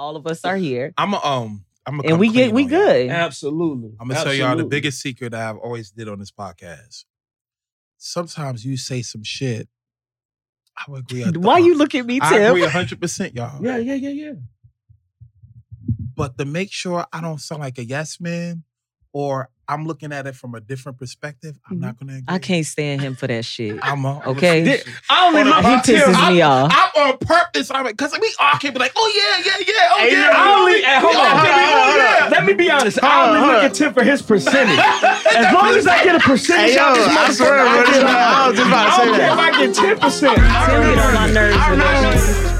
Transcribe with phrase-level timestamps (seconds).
[0.00, 3.10] all of us are here, I'm a, um I'm gonna and we get we good.
[3.10, 3.92] Absolutely.
[4.00, 7.04] I'm gonna tell y'all the biggest secret I've always did on this podcast.
[7.98, 9.68] Sometimes you say some shit.
[10.76, 11.22] I would agree.
[11.22, 12.70] a- Why you look at me, I agree Tim?
[12.70, 13.62] hundred percent, y'all.
[13.62, 14.32] Yeah, yeah, yeah, yeah.
[16.16, 18.64] But to make sure I don't sound like a yes man,
[19.12, 21.84] or I'm looking at it from a different perspective, I'm mm-hmm.
[21.86, 22.12] not gonna.
[22.14, 22.24] Agree.
[22.26, 23.78] I can't stand him for that shit.
[23.82, 24.62] I'm a, Okay.
[24.62, 25.96] I'm a- I only On a look He at Tim.
[26.08, 26.72] pisses I'm- me off.
[26.74, 27.70] I'm on purpose.
[27.70, 30.30] I'm because we all can't be like, oh yeah, yeah, yeah, oh Hey, yeah.
[30.34, 31.96] I only, oh, hey, hold we on, hold on, hold oh, on.
[31.98, 32.28] yeah.
[32.30, 32.98] Let me be honest.
[33.02, 33.70] I Hold on, only hold look on.
[33.70, 34.78] at Tim for his percentage.
[35.36, 37.92] As long as I get a percentage Hey, yo, out this I swear, motherfucker, bro,
[37.92, 39.38] this- I was just about to I say don't care if.
[39.38, 40.36] I get ten percent.
[40.36, 42.59] Tim get on my nerves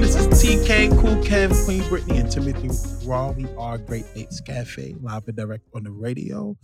[0.00, 2.70] this is TK, Cool Kev, Queen Brittany, and Timothy
[3.06, 3.32] Raw.
[3.32, 6.56] We are Great Apes Cafe, live and direct on the radio,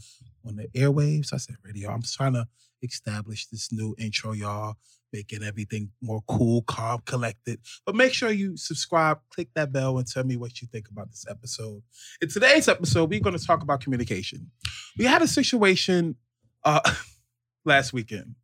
[0.46, 1.34] on the airwaves.
[1.34, 1.90] I said radio.
[1.90, 2.48] I'm trying to
[2.80, 4.76] establish this new intro, y'all,
[5.12, 7.60] making everything more cool, calm, collected.
[7.84, 11.10] But make sure you subscribe, click that bell, and tell me what you think about
[11.10, 11.82] this episode.
[12.22, 14.50] In today's episode, we're going to talk about communication.
[14.96, 16.16] We had a situation
[16.64, 16.80] uh,
[17.66, 18.36] last weekend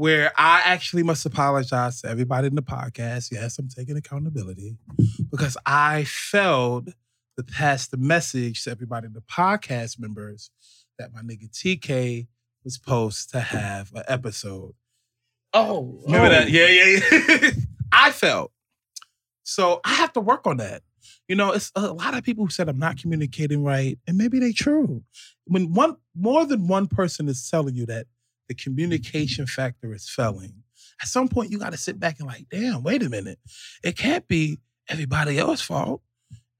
[0.00, 3.30] where I actually must apologize to everybody in the podcast.
[3.30, 4.78] Yes, I'm taking accountability
[5.30, 6.94] because I failed
[7.36, 10.50] to pass the message to everybody in the podcast members
[10.98, 12.28] that my nigga TK
[12.64, 14.72] was supposed to have an episode.
[15.52, 16.30] Oh, Remember oh.
[16.30, 16.48] that?
[16.48, 17.00] Yeah, yeah,
[17.42, 17.50] yeah.
[17.92, 18.52] I felt.
[19.42, 20.80] So I have to work on that.
[21.28, 24.38] You know, it's a lot of people who said I'm not communicating right, and maybe
[24.38, 25.02] they true.
[25.44, 28.06] When one more than one person is telling you that
[28.50, 30.52] the communication factor is failing,
[31.00, 33.38] at some point you got to sit back and like, damn, wait a minute.
[33.84, 36.02] It can't be everybody else's fault.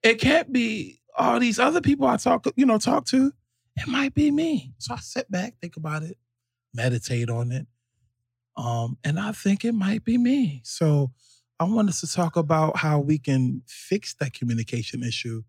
[0.04, 3.32] It can't be all these other people I talk, you know, talk to.
[3.74, 4.72] It might be me.
[4.78, 6.16] So I sit back, think about it,
[6.72, 7.66] meditate on it.
[8.56, 10.60] Um, and I think it might be me.
[10.64, 11.10] So
[11.58, 15.42] I want us to talk about how we can fix that communication issue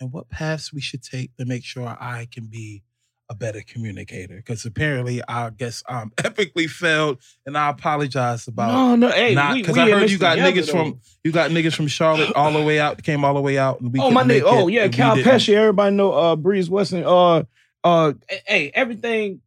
[0.00, 2.82] and what paths we should take to make sure I can be
[3.28, 4.36] a better communicator.
[4.36, 9.78] Because apparently, I guess I'm epically failed, and I apologize about No, no, hey, because
[9.78, 10.72] I heard you got niggas though.
[10.72, 13.80] from you got niggas from Charlotte all the way out, came all the way out,
[13.80, 14.42] and we Oh my nigga.
[14.44, 15.16] Oh yeah, Cal.
[15.16, 15.54] Pesci.
[15.54, 17.04] Everybody know uh Breeze Weston.
[17.04, 17.44] Uh
[17.84, 18.12] uh
[18.46, 19.40] hey, everything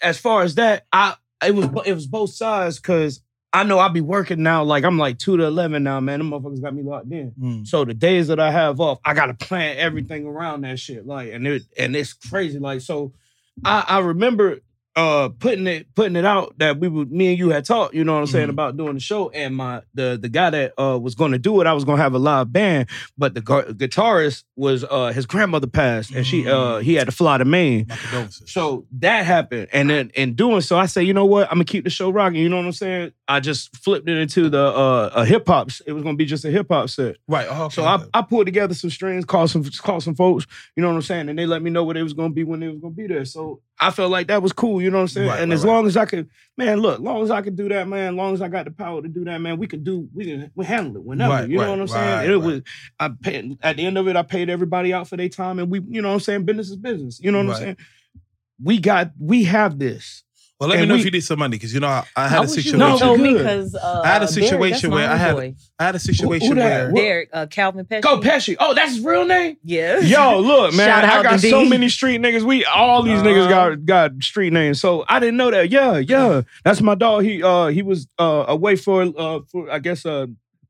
[0.00, 1.14] as far as that, I
[1.44, 3.20] it was it was both sides because
[3.54, 6.18] I know I be working now, like I'm like two to eleven now, man.
[6.18, 7.32] Them motherfuckers got me locked in.
[7.40, 7.66] Mm.
[7.66, 11.06] So the days that I have off, I gotta plan everything around that shit.
[11.06, 12.58] Like, and it and it's crazy.
[12.58, 13.12] Like, so
[13.64, 14.58] I I remember
[14.96, 18.04] uh putting it putting it out that we would me and you had talked, you
[18.04, 18.50] know what I'm saying, Mhm.
[18.50, 19.28] about doing the show.
[19.30, 22.14] And my the the guy that uh was gonna do it, I was gonna have
[22.14, 22.88] a live band,
[23.18, 27.12] but the gu- guitarist was uh his grandmother passed and she uh he had to
[27.12, 27.86] fly to Maine.
[28.46, 29.68] So that happened.
[29.72, 31.48] And then in doing so, I say, you know what?
[31.48, 32.40] I'm gonna keep the show rocking.
[32.40, 33.12] You know what I'm saying?
[33.26, 35.70] I just flipped it into the uh a hip hop.
[35.86, 37.16] It was gonna be just a hip hop set.
[37.28, 37.46] right.
[37.50, 37.74] Oh, okay.
[37.74, 40.94] So I, I pulled together some strings, called some called some folks, you know what
[40.96, 42.78] I'm saying, and they let me know what it was gonna be when they was
[42.78, 43.24] gonna be there.
[43.24, 45.28] So I felt like that was cool, you know what I'm saying.
[45.28, 47.68] Right, and right, as long as I could, man, look, long as I could do
[47.70, 50.08] that, man, long as I got the power to do that, man, we could do,
[50.14, 52.30] we can we handle it whenever, you know what I'm saying.
[52.30, 52.62] it was,
[53.00, 55.70] I paid at the end of it, I paid everybody out for their time, and
[55.70, 57.56] we, you know what I'm saying, business is business, you know what.
[57.56, 57.76] I'm saying.
[58.62, 60.22] We got, we have this.
[60.60, 62.28] Well, let me know we- if you need some money because you know I, I
[62.28, 62.78] had I a wish you situation.
[62.78, 63.34] No, good.
[63.38, 65.60] because uh, I had a situation that's my where I had- homeboy.
[65.78, 66.62] I had a situation Who that?
[66.62, 67.00] where What?
[67.00, 68.02] Derek uh, Calvin Pesci.
[68.02, 68.56] Go Pesci.
[68.60, 69.56] Oh, that's his real name.
[69.64, 69.98] Yeah.
[69.98, 71.68] Yo, look, man, Shout I out got to so D.
[71.70, 72.42] many street niggas.
[72.42, 73.70] We all these niggas Uh-huh.
[73.74, 74.80] got got street names.
[74.80, 75.70] So I didn't know that.
[75.70, 76.42] Yeah, yeah.
[76.64, 77.24] That's my dog.
[77.24, 80.26] He uh he was uh away for uh for I guess uh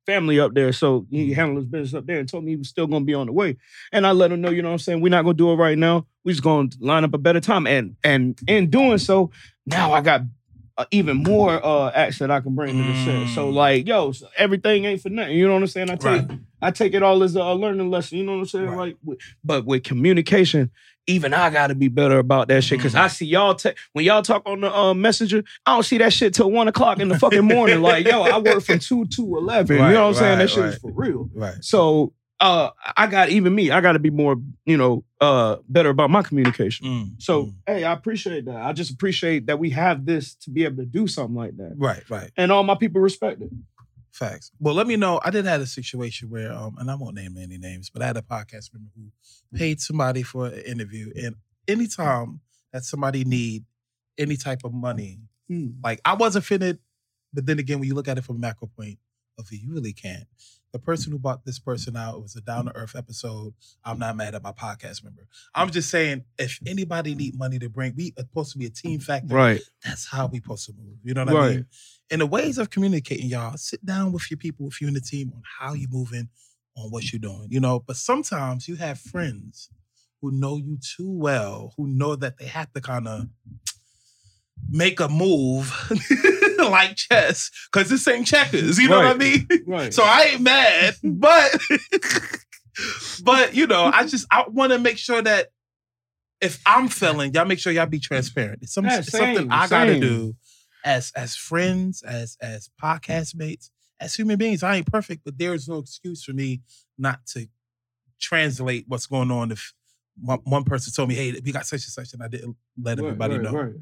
[0.06, 0.70] family up there.
[0.72, 3.14] So he handled his business up there and told me he was still gonna be
[3.14, 3.56] on the way.
[3.92, 5.00] And I let him know, you know what I'm saying?
[5.00, 6.06] We're not gonna do it right now.
[6.24, 7.66] We just gonna line up a better time.
[7.66, 9.30] And and in doing so,
[9.66, 10.22] now I got
[10.76, 13.34] uh, even more uh acts that I can bring to the set.
[13.34, 13.54] So Mm.
[13.54, 15.36] like, yo, so everything ain't for nothing.
[15.36, 15.90] You know what I'm saying?
[15.90, 16.38] I take Right.
[16.62, 18.18] I take it all as a learning lesson.
[18.18, 18.66] You know what I'm saying?
[18.66, 18.76] Right.
[18.78, 20.70] Like, with- but with communication,
[21.06, 22.78] even I got to be better about that shit.
[22.80, 22.82] Mm.
[22.82, 25.98] Cause I see y'all ta- when y'all talk on the uh, messenger, I don't see
[25.98, 27.82] that shit till one o'clock in the fucking morning.
[27.82, 29.78] like, yo, I work from two to eleven.
[29.78, 30.38] Right, you know what I'm saying?
[30.38, 31.28] That shit is for real.
[31.34, 31.54] right.
[31.60, 33.70] So uh, I got even me.
[33.70, 34.36] I got to be more,
[34.66, 36.86] you know, uh, better about my communication.
[36.86, 37.54] Mm, So mm.
[37.66, 38.56] hey, I appreciate that.
[38.56, 41.74] I just appreciate that we have this to be able to do something like that,
[41.76, 42.30] right, right.
[42.36, 43.50] and all my people respect it.
[44.12, 44.52] Facts.
[44.60, 45.20] Well, let me know.
[45.24, 48.06] I did have a situation where, um, and I won't name any names, but I
[48.06, 51.34] had a podcast member who paid somebody for an interview, and
[51.66, 52.40] anytime
[52.72, 53.64] that somebody need
[54.18, 55.18] any type of money.
[55.48, 55.68] Hmm.
[55.82, 56.78] Like I wasn't finna,
[57.32, 58.98] but then again, when you look at it from a macro point
[59.38, 60.24] of view, you really can't.
[60.74, 63.54] The person who bought this person out it was a down to earth episode.
[63.84, 65.28] I'm not mad at my podcast member.
[65.54, 68.70] I'm just saying, if anybody need money to bring, we are supposed to be a
[68.70, 69.36] team factor.
[69.36, 69.60] Right.
[69.84, 70.96] That's how we supposed to move.
[71.04, 71.66] You know what I mean?
[72.10, 75.00] And the ways of communicating, y'all, sit down with your people, with you and the
[75.00, 76.28] team on how you moving,
[76.76, 77.46] on what you're doing.
[77.50, 79.70] You know, but sometimes you have friends
[80.20, 83.28] who know you too well, who know that they have to kind of
[84.70, 85.72] make a move
[86.58, 88.78] like chess, because this ain't checkers.
[88.78, 89.46] You know what I mean?
[89.66, 89.92] Right.
[89.92, 91.56] So I ain't mad, but
[93.22, 95.48] but you know, I just I want to make sure that
[96.40, 98.60] if I'm failing, y'all make sure y'all be transparent.
[98.62, 100.00] It's, some, Yeah, it's something I gotta same.
[100.00, 100.36] do
[100.84, 103.70] as as friends, as as podcast mates,
[104.00, 104.62] as human beings.
[104.62, 106.60] I ain't perfect, but there is no excuse for me
[106.98, 107.46] not to
[108.20, 109.50] translate what's going on.
[109.52, 109.72] If
[110.20, 112.98] one, one person told me, "Hey, we got such and such," and I didn't let
[112.98, 113.52] Right, everybody right, know.
[113.52, 113.72] right.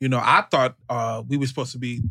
[0.00, 2.02] You know, I thought uh we were supposed to be,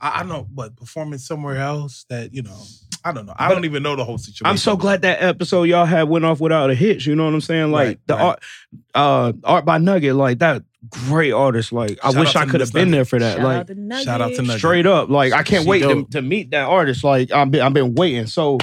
[0.00, 2.04] I, I don't know, but performing somewhere else.
[2.10, 2.58] That you know,
[3.04, 3.34] I don't know.
[3.36, 4.46] I But don't even know the whole situation.
[4.46, 7.06] I'm so glad that episode y'all had went off without a hitch.
[7.06, 7.70] You know what I'm saying?
[7.70, 8.22] Like Right, the right.
[8.22, 8.42] art,
[8.94, 10.64] uh, art by Nugget, like that
[11.08, 11.72] great artist.
[11.72, 12.92] Like I wish I could have been Nugget.
[12.92, 13.36] there for that.
[13.36, 13.74] Shout like out to
[14.04, 14.46] shout out to Nugget.
[14.46, 14.58] Nugget.
[14.58, 15.08] straight up.
[15.08, 17.04] Like I can't She wait to, to meet that artist.
[17.04, 18.26] Like I've been I've been waiting.
[18.26, 18.58] So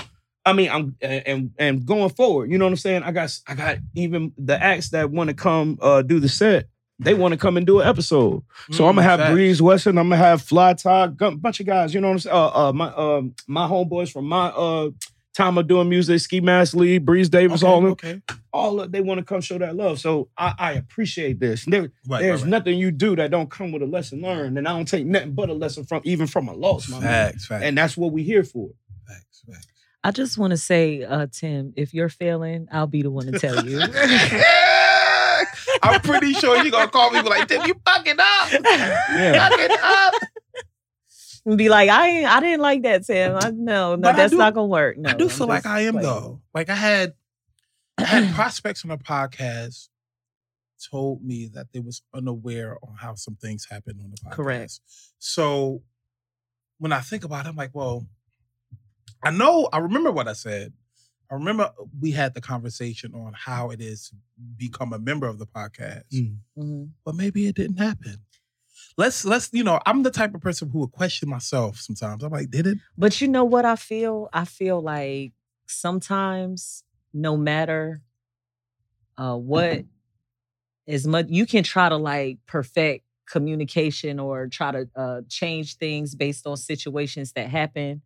[0.47, 3.03] I mean I'm and and going forward, you know what I'm saying?
[3.03, 6.69] I got I got even the acts that want to come uh do the set.
[6.99, 8.41] They want to come and do an episode.
[8.71, 9.33] So I'm gonna have Mm, facts.
[9.33, 9.97] Breeze Weston.
[9.99, 11.93] I'm gonna have Fly Todd, a bunch of guys.
[11.93, 12.35] You know what I'm saying?
[12.35, 14.89] Uh, uh, my um my homeboys from my uh
[15.35, 18.21] time of doing music, Ski Mask Lee, Breeze Davis, Okay, all them, okay.
[18.51, 19.99] all of, they want to come show that love.
[19.99, 21.65] So I, I appreciate this.
[21.65, 22.49] There, Right, right, there's right.
[22.49, 25.33] nothing you do that don't come with a lesson learned, and I don't take nothing
[25.33, 27.33] but a lesson from even from a loss, my man.
[27.33, 28.71] Facts, facts, And that's what we here for.
[30.03, 30.03] Facts, facts.
[30.03, 33.39] I just want to say, uh, Tim, if you're failing, I'll be the one to
[33.39, 33.79] tell you.
[35.83, 38.51] I'm pretty sure you're gonna call me like, Tim, you fucking up.
[38.51, 39.49] Yeah.
[39.49, 40.13] Fucking up.
[41.45, 43.35] and be like, I ain't, I didn't like that, Tim.
[43.35, 44.97] I, no, no, But that's do- not gonna work.
[44.97, 46.07] No, I do I'm feel like I am playing.
[46.07, 46.41] though.
[46.53, 47.13] Like I had
[47.97, 49.89] I had prospects on the podcast
[50.91, 54.31] told me that they was unaware on how some things happened on the podcast.
[54.35, 54.79] Correct.
[55.19, 55.81] So
[56.79, 58.05] when I think about it, I'm like, well,
[59.23, 60.73] I know I remember what I said.
[61.29, 61.69] I remember
[61.99, 64.15] we had the conversation on how it is to
[64.55, 66.37] become a member of the podcast, Mm.
[66.57, 66.89] Mhm.
[67.03, 68.17] but maybe it didn't happen.
[68.97, 72.23] Let's let's you know I'm the type of person who would question myself sometimes.
[72.23, 72.77] I'm like, did it?
[72.97, 74.29] But you know what I feel?
[74.33, 75.33] I feel like
[75.67, 76.83] sometimes,
[77.13, 78.01] no matter
[79.17, 79.83] uh, what,
[80.87, 86.15] as much you can try to like perfect communication or try to uh, change things
[86.15, 88.01] based on situations that happen.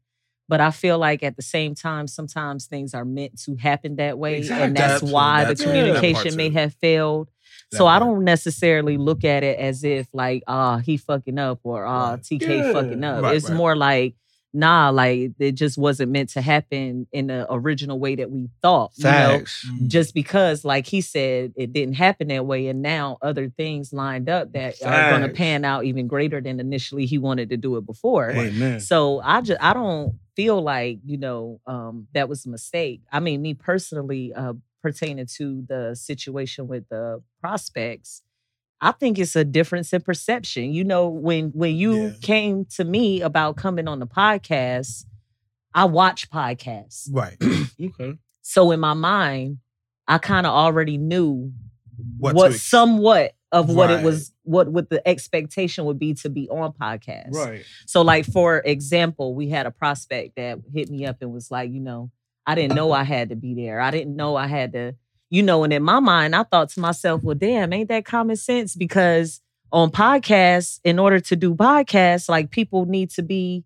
[0.51, 4.19] But I feel like at the same time, sometimes things are meant to happen that
[4.19, 4.65] way, Exactly.
[4.65, 7.29] and that's That why that the communication may have failed.
[7.71, 11.61] That so I don't necessarily look at it as if like ah he fucking up
[11.63, 12.21] or ah Right.
[12.21, 12.73] TK Yeah.
[12.73, 13.23] fucking up.
[13.23, 13.55] Right, it's right.
[13.55, 14.15] more like
[14.53, 18.91] nah, like it just wasn't meant to happen in the original way that we thought.
[18.95, 19.11] You know?
[19.11, 19.65] Facts.
[19.69, 19.87] Mm.
[19.87, 24.29] Just because, like he said, it didn't happen that way, and now other things lined
[24.29, 27.77] up that are going to pan out even greater than initially he wanted to do
[27.77, 28.31] it before.
[28.31, 28.79] Amen.
[28.79, 33.01] So I just I don't feel like you know um, that was a mistake.
[33.11, 38.23] I mean, me personally, uh, pertaining to the situation with the prospects,
[38.81, 40.73] I think it's a difference in perception.
[40.73, 42.13] You know, when when you Yeah.
[42.21, 45.05] came to me about coming on the podcast,
[45.73, 47.07] I watch podcasts.
[47.11, 47.37] Right.
[47.81, 48.17] Okay.
[48.43, 49.57] So in my mind,
[50.07, 51.51] I kind of already knew
[52.17, 53.99] What what, ex- somewhat of what Right.
[53.99, 57.33] it was, what what the expectation would be to be on podcasts.
[57.33, 57.63] Right.
[57.87, 61.71] So, like for example, we had a prospect that hit me up and was like,
[61.71, 62.11] you know,
[62.47, 63.79] I didn't know I had to be there.
[63.79, 64.95] I didn't know I had to,
[65.31, 65.63] you know.
[65.63, 68.75] And in my mind, I thought to myself, well, damn, ain't that common sense?
[68.75, 73.63] Because on podcasts, in order to do podcasts, like people need to be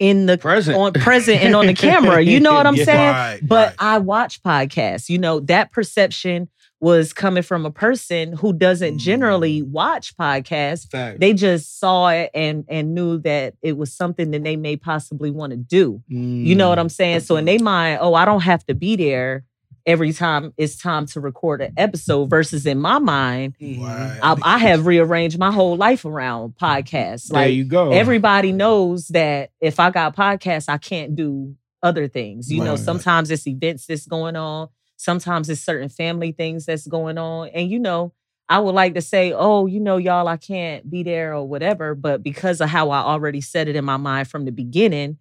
[0.00, 0.76] in the Present.
[0.76, 2.20] on present and on the camera.
[2.20, 2.84] You know what I'm Yeah.
[2.84, 3.12] saying?
[3.12, 3.76] Right, But right.
[3.78, 5.08] I watch podcasts.
[5.08, 6.48] You know, that perception
[6.80, 9.68] was coming from a person who doesn't generally Mm.
[9.68, 10.90] watch podcasts.
[10.90, 11.18] Facts.
[11.20, 15.30] They just saw it and and knew that it was something that they may possibly
[15.30, 16.02] want to do.
[16.08, 16.82] You know what Mm.
[16.82, 17.20] I'm saying?
[17.20, 19.44] So in their mind, oh, I don't have to be there
[19.86, 22.30] every time it's time to record an episode.
[22.30, 24.18] Versus in my mind, Right.
[24.22, 27.28] I, I have rearranged my whole life around podcasts.
[27.28, 27.92] There Like you go.
[27.92, 32.50] everybody knows that if I got podcasts, I can't do other things.
[32.50, 37.18] You know, sometimes it's events that's going on, sometimes it's certain family things that's going
[37.18, 37.48] on.
[37.48, 38.12] And you know,
[38.48, 41.94] I would like to say, oh, you know, y'all, I can't be there or whatever.
[41.94, 45.18] But because of how I already said it in my mind from the beginning,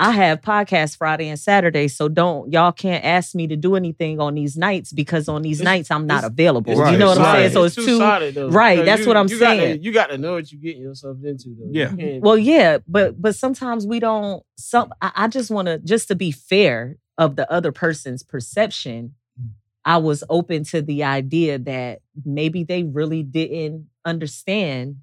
[0.00, 4.18] I have podcast Friday and Saturday, so don't y'all can't ask me to do anything
[4.18, 6.74] on these nights because on these It's- nights I'm not available.
[6.74, 7.52] Right, You know what I'm saying?
[7.52, 8.48] So it's, too solid though.
[8.48, 9.82] right, So that's you- what I'm you gotta- saying.
[9.82, 11.68] you got to know what you're getting yourself into though.
[11.70, 12.18] Yeah.
[12.20, 14.42] Well, yeah, but but sometimes we don't.
[14.56, 19.14] Some I, I just want to just to be fair of the other person's perception.
[19.38, 19.50] Mm.
[19.84, 24.96] I was open to the idea that maybe they really didn't understand,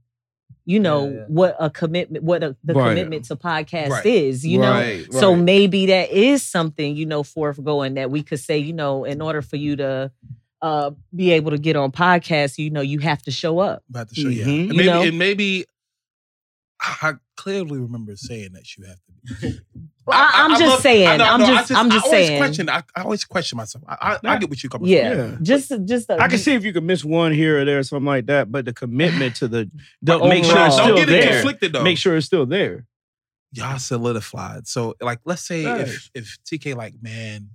[0.67, 1.25] you know, Yeah, yeah.
[1.29, 2.89] what a commitment, what a, the Right.
[2.89, 4.05] commitment to podcast Right.
[4.05, 4.71] is, you know.
[4.71, 5.41] Right, So right.
[5.41, 9.41] maybe that is something, you know, forthgoing that we could say, you know, in order
[9.41, 10.12] for you to
[10.62, 13.83] uh be able to get on podcasts, you know, you have to show up.
[13.89, 14.43] about to show you.
[14.45, 14.59] Mhm.
[14.59, 15.01] And You maybe, know?
[15.03, 15.65] and maybe
[16.79, 19.59] I clearly remember saying that you have to be.
[20.07, 21.07] Well, I, am just love- saying.
[21.07, 22.39] I know- I'm no, I just, I'm just I always saying.
[22.39, 23.83] Question, I, I always question myself.
[23.87, 25.13] I, I, I get what you coming Yeah.
[25.13, 25.37] Yeah.
[25.41, 26.09] Just, just.
[26.09, 28.51] I can see if you can miss one here or there, or something like that,
[28.51, 29.69] but the commitment to the
[30.01, 31.31] But don't make sure overall- it's Don't still get it there.
[31.33, 31.83] conflicted though.
[31.83, 32.85] Make sure it's still there.
[33.51, 34.67] y'all solidified.
[34.67, 36.09] So, like, let's say if Nice.
[36.13, 37.49] if TK like, man,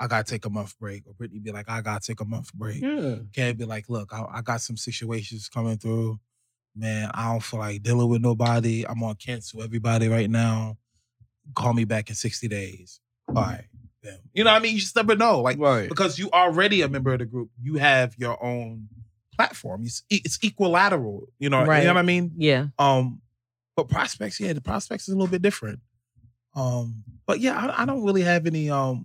[0.00, 2.52] I gotta take a month break, or Brittany be like, I gotta take a month
[2.54, 2.80] break.
[2.82, 3.16] Yeah.
[3.32, 6.18] Can be like, look, I, I got some situations coming through.
[6.76, 8.84] Man, I don't feel like dealing with nobody.
[8.88, 10.76] I'm on cancel everybody right now.
[11.54, 13.00] Call me back in 60 days.
[13.28, 13.64] All right.
[14.02, 14.18] Then.
[14.32, 14.74] You know what I mean?
[14.74, 15.40] You just never know.
[15.40, 15.88] Like, Right.
[15.88, 18.88] because you already a member of the group, you have your own
[19.34, 19.82] platform.
[19.84, 21.28] It's, it's equilateral.
[21.38, 21.80] You know, Right.
[21.80, 22.32] you know what I mean?
[22.36, 22.66] Yeah.
[22.78, 23.20] Um,
[23.76, 25.80] but prospects, yeah, the prospects is a little bit different.
[26.54, 29.04] Um, but yeah, I, I don't really have any um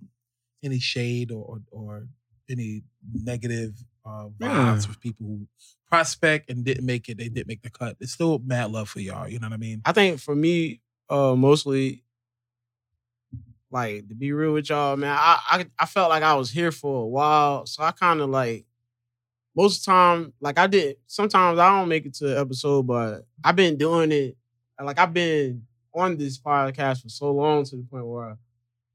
[0.63, 2.07] any shade or or, or
[2.49, 2.83] any
[3.13, 3.73] negative
[4.05, 4.75] uh vibes Yeah.
[4.87, 5.47] with people who
[5.89, 7.17] prospect and didn't make it.
[7.17, 7.97] They didn't make the cut.
[7.99, 9.27] It's still mad love for y'all.
[9.27, 9.81] You know what I mean?
[9.85, 12.02] I think for me, uh, mostly,
[13.73, 16.71] like to be real with y'all, man, I I, I felt like I was here
[16.71, 18.65] for a while, so I kind of like
[19.55, 20.97] most of the time, like I did.
[21.07, 24.35] Sometimes I don't make it to the episode, but I've been doing it.
[24.81, 25.63] Like I've been
[25.93, 28.37] on this podcast for so long to the point where,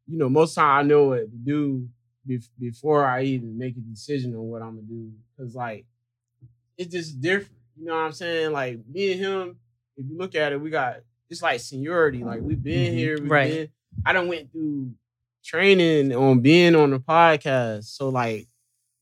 [0.08, 1.88] you know, most of the time I know what to do
[2.28, 5.12] bef- before I even make a decision on what I'm gonna do.
[5.38, 5.87] Cause like
[6.76, 7.52] it's just different.
[7.76, 8.52] You know what I'm saying?
[8.52, 9.56] Like me and him,
[9.97, 10.97] if you look at it, we got
[11.30, 12.25] it's like seniority.
[12.25, 12.97] Like we've been Mhm.
[12.97, 13.50] here, we've Right.
[13.52, 13.68] been.
[14.05, 14.93] I don't went through
[15.45, 17.85] training on being on the podcast.
[17.85, 18.47] So like,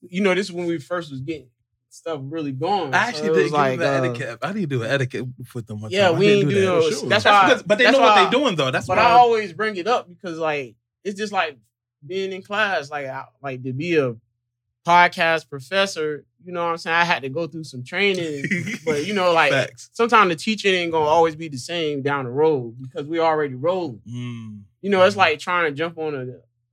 [0.08, 1.48] you know, this is when we first was getting
[1.88, 2.94] stuff really going.
[2.94, 4.38] I actually it did like, the uh, etiquette.
[4.42, 5.82] I need to do an etiquette with them.
[5.88, 6.18] Yeah, time.
[6.18, 6.66] We did ain't do that.
[6.66, 7.00] those.
[7.00, 7.08] Sure.
[7.08, 8.70] That's why- because- but they know what they're doing though.
[8.70, 11.58] That's but why I always bring it up because like it's just like
[12.06, 14.14] being in class, like I, like to be a
[14.86, 16.24] podcast professor.
[16.44, 16.94] You know what I'm saying?
[16.96, 18.44] I had to go through some training,
[18.84, 22.30] but you know, like sometimes the teaching ain't gonna always be the same down the
[22.30, 24.00] road because we already rolling.
[24.08, 24.60] Mm.
[24.82, 26.14] You know, it's like trying to jump on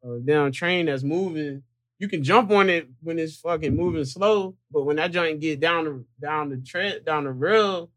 [0.04, 1.64] a, a down train that's moving.
[2.00, 5.60] You can jump on it when it's fucking moving slow, but when that joint get
[5.60, 7.90] down the down the tread down the rail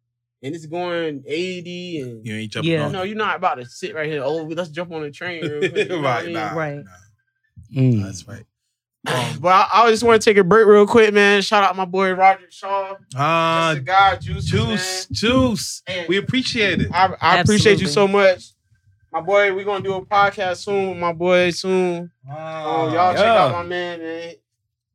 [0.42, 2.86] and it's going 80 and You ain't jumping Yeah.
[2.86, 2.92] on.
[2.92, 4.22] no, you're not about to sit right here.
[4.22, 5.42] Oh, let's jump on the train.
[5.42, 5.76] Real quick.
[5.76, 6.34] You know what I right, mean?
[6.34, 6.76] nah, Right.
[6.84, 7.80] nah.
[7.82, 8.02] Mm.
[8.04, 8.44] That's right.
[9.08, 11.42] Um, But I, I just want to take a break real quick, man.
[11.42, 12.94] Shout out my boy Roger Shaw.
[13.16, 14.44] ah, That's the guy, Juice.
[14.44, 15.82] juice, juice.
[15.86, 16.92] And- We appreciate it.
[16.92, 18.50] I, I appreciate you so much.
[19.16, 22.10] My boy, we're gonna do a podcast soon with my boy soon.
[22.28, 24.34] Um, y'all check out my man, man.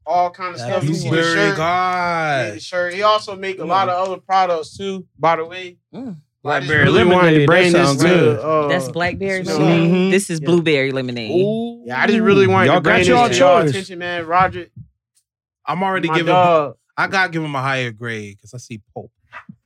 [0.06, 0.84] All kind of That stuff.
[0.84, 1.58] You see the shirt.
[1.58, 2.44] guy.
[2.46, 2.94] Yeah, the shirt.
[2.94, 5.78] He also make a lot of other products too, by the way.
[5.92, 6.18] Mm.
[6.44, 8.40] Blackberry really wanted to lemonade, bring that this sound to, good.
[8.42, 9.92] uh, That's blackberry you know, lemonade.
[9.92, 10.12] Mhm.
[10.12, 10.46] This is Yeah.
[10.46, 11.82] blueberry lemonade.
[11.88, 14.28] Yeah, I just really wanted Y'all to bring got this y'all to y'all attention, man.
[14.28, 14.68] Roger,
[15.66, 16.28] I'm already giving.
[16.28, 16.76] dog.
[16.96, 19.12] I gotta give him a higher grade because I see Pope.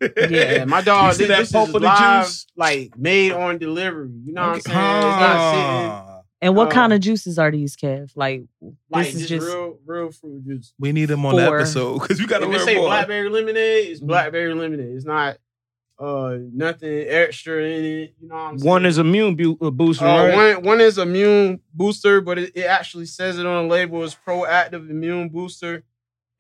[0.02, 1.08] Yeah, my dog.
[1.14, 2.48] You see this that this is the live, juice?
[2.56, 4.10] like made on delivery.
[4.26, 4.72] You know what I'm Okay.
[4.72, 5.08] saying?
[5.12, 5.92] It's not sitting.
[5.92, 6.22] Ah.
[6.42, 8.12] And what Uh, kind of juices are these, Kev?
[8.16, 8.44] Like
[8.90, 10.74] Like this is just, just real, real fruit juice.
[10.78, 12.88] We need them on the episode because you gotta learn say more.
[12.88, 14.08] blackberry lemonade, it's Mhm.
[14.08, 14.96] blackberry lemonade.
[14.96, 15.38] It's not
[15.98, 18.16] uh nothing extra in it.
[18.20, 18.70] You know what I'm saying?
[18.70, 20.56] One is immune bu- uh, booster, Uh, right?
[20.58, 24.14] one, one is immune booster, but it, it actually says it on the label as
[24.28, 25.84] proactive immune booster.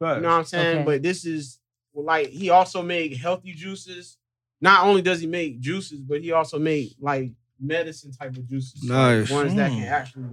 [0.01, 0.75] You know what I'm saying?
[0.79, 0.83] Okay.
[0.85, 1.59] But this is
[1.95, 4.17] well, like he also made healthy juices.
[4.61, 8.83] Not only does he make juices, but he also made like medicine type of juices.
[8.83, 9.29] like, Nice.
[9.31, 9.89] ones that can Mm.
[9.91, 10.23] actually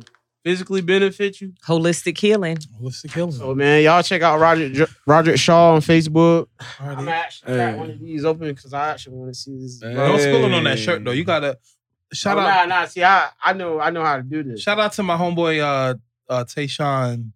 [0.45, 1.53] physically benefit you.
[1.67, 2.57] holistic healing.
[2.81, 3.31] Holistic healing.
[3.33, 6.49] So man, y'all check out Roger Roger Shaw on Facebook.
[6.81, 7.09] I'm Alrighty.
[7.09, 7.79] actually got Hey.
[7.79, 9.81] one of these open because I actually want to see this.
[9.83, 9.95] Hey.
[9.95, 11.13] Don't spill it on that shirt though.
[11.13, 11.59] You gotta
[12.13, 12.69] shout oh, out.
[12.69, 12.87] Nah, nah.
[12.87, 14.61] See, I I know I know how to do this.
[14.63, 15.95] Shout out to my homeboy uh
[16.33, 17.31] uh Tayshawn.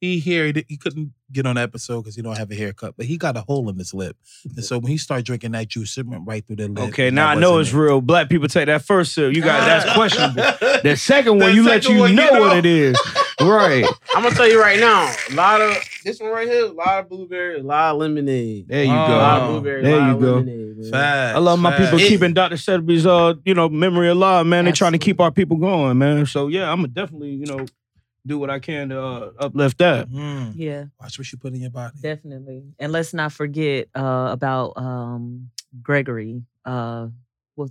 [0.00, 2.94] He here he, he couldn't get on the episode because he don't have a haircut,
[2.96, 5.68] but he got a hole in his lip, and so when he started drinking that
[5.68, 6.88] juice, it went right through the lip.
[6.90, 7.76] Okay, now I know it's it.
[7.78, 8.00] real.
[8.02, 9.34] Black people take that first sip.
[9.34, 10.42] You got that's questionable.
[10.82, 12.40] The second one, The you let you one, you know, know.
[12.40, 12.96] what it is.
[13.40, 13.84] Right.
[14.14, 17.00] I'm gonna tell you right now, a lot of this one right here, a lot
[17.00, 18.68] of blueberry, a lot of lemonade.
[18.68, 18.94] There you Oh.
[18.94, 19.52] A lot of go.
[19.54, 20.32] blueberry, There a lot you of go.
[20.34, 20.58] lemonade.
[20.58, 20.80] Man.
[20.80, 20.90] man.
[20.92, 22.08] Facts, I love my people facts.
[22.10, 22.56] keeping Dr.
[22.56, 24.64] Sebi's uh, you know, memory alive, man.
[24.64, 26.26] They're trying to keep our people going, man.
[26.26, 27.64] So yeah, I'm gonna definitely, you know,
[28.26, 30.10] do what I can to uh, uplift that.
[30.10, 30.52] Mm.
[30.56, 31.94] Yeah, Watch what you put in your body.
[32.00, 32.64] definitely.
[32.78, 35.50] And let's not forget uh, about um,
[35.82, 36.42] Gregory.
[36.64, 37.08] Uh,
[37.54, 37.70] well,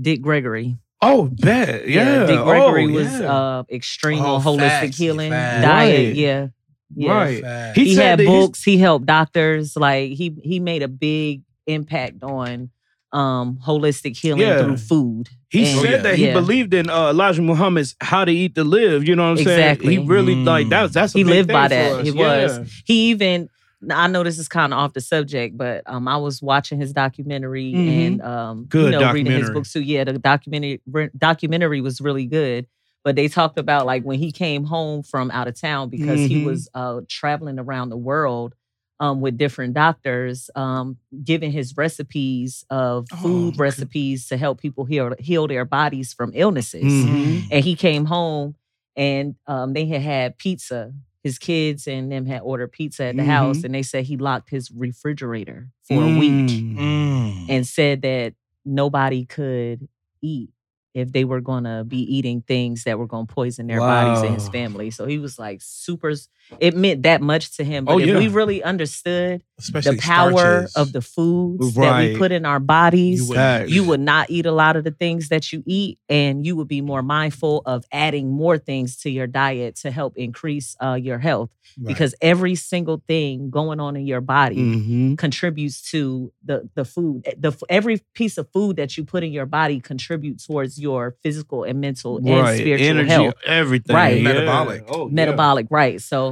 [0.00, 0.76] Dick Gregory.
[1.00, 1.88] Oh, bet.
[1.88, 2.26] Yeah.
[2.26, 3.32] Dick Gregory oh, was yeah.
[3.32, 5.64] uh, extreme Oh, holistic facts, healing facts.
[5.64, 6.06] diet.
[6.08, 6.16] Right.
[6.16, 6.46] Yeah,
[6.94, 7.12] yeah.
[7.12, 7.74] Right.
[7.74, 8.62] He He, had that he's- books.
[8.62, 9.76] He helped doctors.
[9.76, 12.70] Like he he made a big impact on
[13.12, 14.62] um holistic healing Yeah.
[14.62, 15.28] through food.
[15.50, 15.96] He And- said yeah.
[15.98, 16.32] that he Yeah.
[16.32, 19.80] believed in uh, Elijah Muhammad's "How to Eat to Live." You know what I'm saying?
[19.80, 20.70] He really like Mm.
[20.70, 20.92] that.
[20.92, 22.04] That's He lived by that.
[22.04, 22.46] He Yeah.
[22.58, 22.82] was.
[22.86, 23.48] He even
[23.90, 26.92] I know this is kind of off the subject, but um, I was watching his
[26.92, 28.06] documentary Mhm.
[28.06, 29.80] and um, Good you know, reading his books too.
[29.82, 30.80] Yeah, the documentary
[31.18, 32.66] documentary was really good.
[33.04, 36.42] But they talked about like when he came home from out of town because he
[36.42, 36.44] Mhm.
[36.44, 38.54] was uh, traveling around the world
[39.02, 43.62] um, with different doctors, um, giving his recipes of Oh, food okay.
[43.66, 47.48] recipes to help people heal heal their bodies from illnesses Mhm.
[47.50, 48.54] and he came home
[48.96, 50.92] and um, they had had pizza.
[51.24, 53.64] His kids and them had ordered pizza at the house, Mhm.
[53.64, 56.76] and they said he locked his refrigerator for a week Mm.
[56.78, 57.46] Mm.
[57.48, 59.88] and said that nobody could
[60.20, 60.50] eat
[60.94, 64.22] if they were going to be eating things that were going to poison their bodies
[64.22, 64.90] and his family.
[64.90, 66.12] So he was like super.
[66.60, 67.86] It meant that much to him.
[67.86, 70.76] But Oh, if we really understood Especially the power starches.
[70.76, 74.44] of the foods that we put in our bodies, You would- you would not eat
[74.44, 77.84] a lot of the things that you eat and you would be more mindful of
[77.90, 81.86] adding more things to your diet to help increase uh, your health Right.
[81.88, 85.16] because every single thing going on in your body Mhm.
[85.16, 89.46] contributes to the the food the every piece of food that you put in your
[89.46, 92.26] body contributes towards your physical and mental and
[92.58, 93.96] spiritual Energy, health everything.
[93.96, 94.18] Right.
[94.18, 94.22] Yeah.
[94.24, 94.84] Metabolic.
[94.86, 95.14] Oh, yeah.
[95.14, 96.31] metabolic right so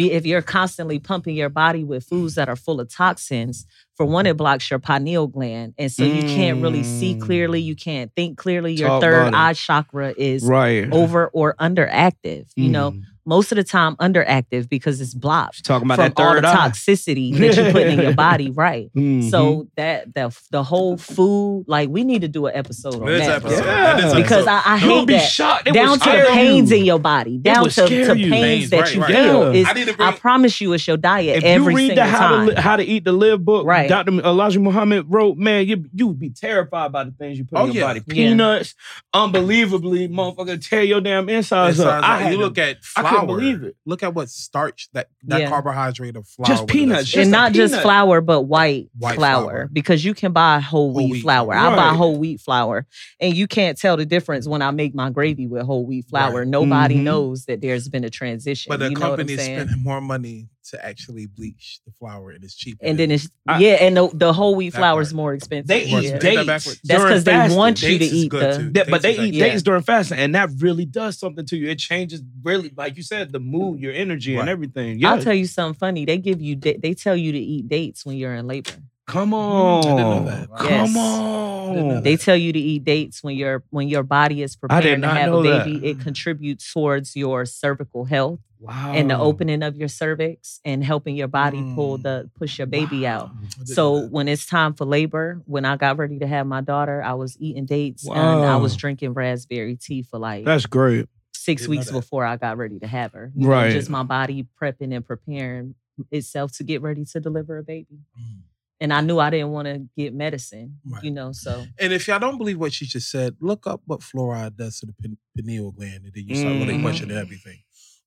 [0.00, 3.66] be, if you're constantly pumping your body with foods that are full of toxins
[3.96, 7.20] for one it blocks your pineal gland and so you can't really see Mm.
[7.20, 10.90] clearly you can't think clearly your Talk third about eye chakra is Right.
[10.92, 13.02] over or underactive you know Mhm.
[13.26, 16.40] most of the time underactive because it's blocked She's talking about from that all the
[16.40, 16.68] third eye.
[16.70, 19.30] toxicity that you put in your body right Mhm.
[19.30, 23.42] so that the the whole food like we need to do an episode on that
[23.42, 23.64] episode.
[23.64, 23.96] Yeah.
[24.00, 24.50] This because episode.
[24.50, 25.64] I, I They would hate be that shocked.
[25.66, 26.76] They down would to the pains you.
[26.78, 29.14] in your body, down to, scare to pains Pains, that right, you right.
[29.14, 29.54] feel.
[29.54, 29.60] Yeah.
[29.60, 29.66] Is,
[29.98, 32.28] I need I promise you, it's your diet If every you read single the how
[32.28, 32.46] time.
[32.48, 33.88] to, how to Eat to Live book, Right.
[33.88, 34.12] Dr.
[34.20, 37.64] Elijah Muhammad wrote, man, you you would be terrified by the things you put Oh,
[37.66, 37.88] in your yeah.
[37.88, 38.00] body.
[38.06, 38.14] Yeah.
[38.14, 38.74] Peanuts,
[39.14, 42.02] unbelievably, motherfucker, tear your damn insides It's up.
[42.02, 43.76] like- I had you to- look at I couldn't believe it.
[43.86, 45.48] Look at what starch that that Yeah.
[45.48, 46.46] carbohydrate of flour.
[46.46, 49.68] Just peanuts, just and a not just flour, but white, White flour, flour.
[49.72, 51.52] because you can buy whole wheat, wheat flour.
[51.52, 51.72] flour.
[51.72, 52.86] I buy whole wheat flour,
[53.20, 56.40] and you can't tell the difference when I make my gravy with whole wheat flour.
[56.40, 56.48] Right.
[56.48, 57.02] Nobody Mhm.
[57.02, 58.70] knows that there's been a transition.
[58.70, 59.78] But the you know what I'm company is saying?
[59.78, 62.84] spending more money to actually bleach the flour, and it's cheaper.
[62.84, 65.66] And then it's I- yeah, and the, the whole wheat That flour is more expensive.
[65.66, 65.98] They eat yeah.
[65.98, 66.12] expensive.
[66.14, 66.46] Ain't that dates.
[66.64, 66.80] backwards?
[66.84, 67.58] That's because they fasting.
[67.58, 68.70] want you to Dates is eat good, the.
[68.70, 71.56] That- but Dates they eat actually- dates during fasting, and that really does something to
[71.56, 71.68] you.
[71.68, 74.98] It changes really, like you said, the mood, your energy, and everything.
[74.98, 76.04] Yeah, I'll tell you something funny.
[76.04, 78.70] They give you da- they tell you to eat dates when you're in labor.
[79.06, 80.48] come I on, didn't know that.
[80.56, 80.96] come Yes.
[80.96, 82.02] On.
[82.02, 85.08] They tell you to eat dates when your when your body is I preparing to
[85.08, 85.64] have know a that.
[85.66, 85.86] baby.
[85.86, 91.16] It contributes towards your cervical health wow, and the opening of your cervix and helping
[91.16, 92.02] your body pull Mm.
[92.02, 93.30] the push your baby out.
[93.30, 96.46] I didn't know So when it's time for labor, when I got ready to have
[96.46, 100.66] my daughter, I was eating dates and I was drinking raspberry tea for like That's
[100.66, 101.06] great.
[101.32, 103.32] six weeks before I got ready to have her.
[103.34, 103.70] You know, Right.
[103.72, 105.74] just my body prepping and preparing
[106.10, 108.00] itself to get ready to deliver a baby.
[108.18, 108.42] Mm.
[108.82, 111.04] And I knew I didn't want to get medicine, Right.
[111.04, 114.00] you know, so And if y'all don't believe what she just said, look up what
[114.00, 114.94] fluoride does to the
[115.36, 116.82] pineal gland, and then you start really Mhm.
[116.82, 117.58] questioning everything.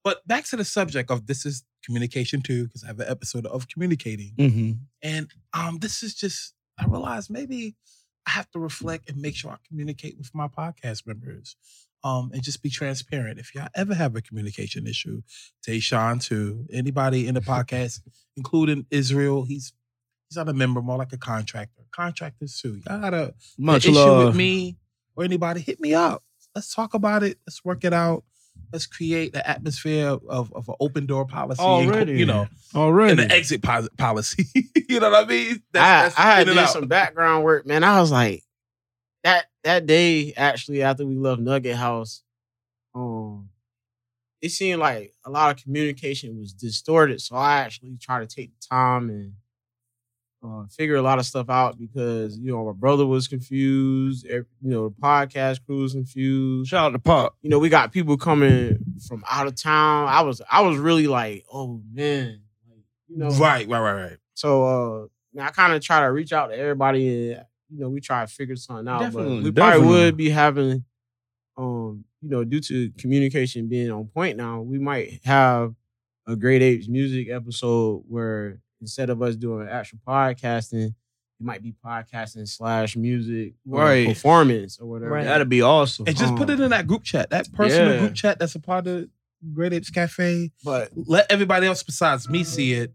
[0.04, 3.46] But back to the subject of this is communication too, because I have an episode
[3.46, 4.72] of communicating, Mm-hmm.
[5.02, 7.76] and um, this is just I realized maybe
[8.28, 11.56] I have to reflect and make sure I communicate with my podcast members,
[12.04, 13.39] um, and just be transparent.
[13.39, 15.22] If y'all ever have a communication issue,
[15.68, 18.02] Tayshawn too, anybody in the podcast,
[18.38, 19.74] including Israel, he's
[20.30, 21.84] he's not a member, more like a contractor.
[21.92, 24.78] Contractors too, y'all got a Much issue with me
[25.16, 26.24] or anybody, hit me up.
[26.56, 27.38] Let's talk about it.
[27.48, 28.24] Let's work it out.
[28.74, 31.62] Let's create the atmosphere of, of an open door policy.
[31.62, 32.18] and Already.
[32.18, 33.12] you know, Already.
[33.12, 34.48] and an exit pos- policy.
[34.90, 35.62] you know what I mean?
[35.76, 36.70] I, I had in and did out.
[36.72, 37.84] some background work, man.
[37.84, 38.44] I was like,
[39.24, 42.24] that that day actually after we left Nugget House,
[42.96, 43.50] um,
[44.42, 47.22] it seemed like a lot of communication was distorted.
[47.22, 49.34] So I actually tried to take the time and
[50.43, 54.25] uh, figure a lot of stuff out because you know my brother was confused.
[54.25, 56.69] You know the podcast crew was confused.
[56.69, 57.36] Shout out to Pop.
[57.41, 58.77] You know we got people coming
[59.08, 60.08] from out of town.
[60.10, 64.17] I was I was really like, oh man, like, you know, Right, right, right, right.
[64.34, 65.08] so uh
[65.41, 68.32] I kind of try to reach out to everybody and you know we try to
[68.32, 68.99] figure something out.
[68.99, 70.84] Definitely, but we probably would be having,
[71.58, 75.73] um, you know, due to communication being on point now, we might have
[76.27, 80.93] a Great Apes music episode where instead of us doing actual podcasting, it
[81.39, 84.08] might be podcasting slash music or Right.
[84.08, 85.12] performance or whatever.
[85.12, 85.24] Right.
[85.26, 86.06] That'd be awesome.
[86.08, 88.00] And just put Um, it in that group chat, that personal Yeah.
[88.00, 89.10] group chat that's a part of
[89.54, 90.52] Great Apes Cafe.
[90.63, 92.93] But Let everybody else besides me see it.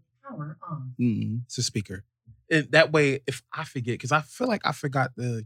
[0.99, 1.41] Mhm.
[1.45, 2.03] It's a speaker.
[2.51, 5.43] And that way, if I forget, because I feel like I forgot to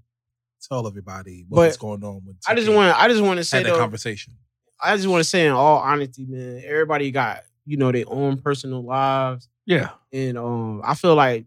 [0.61, 2.75] tell everybody what's going on with I just TK.
[2.75, 4.33] want I just want to say had that though, conversation.
[4.81, 8.37] I just want to say in all honesty, man, everybody got you know their own
[8.41, 9.89] personal lives, Yeah.
[10.11, 11.45] and um, I feel like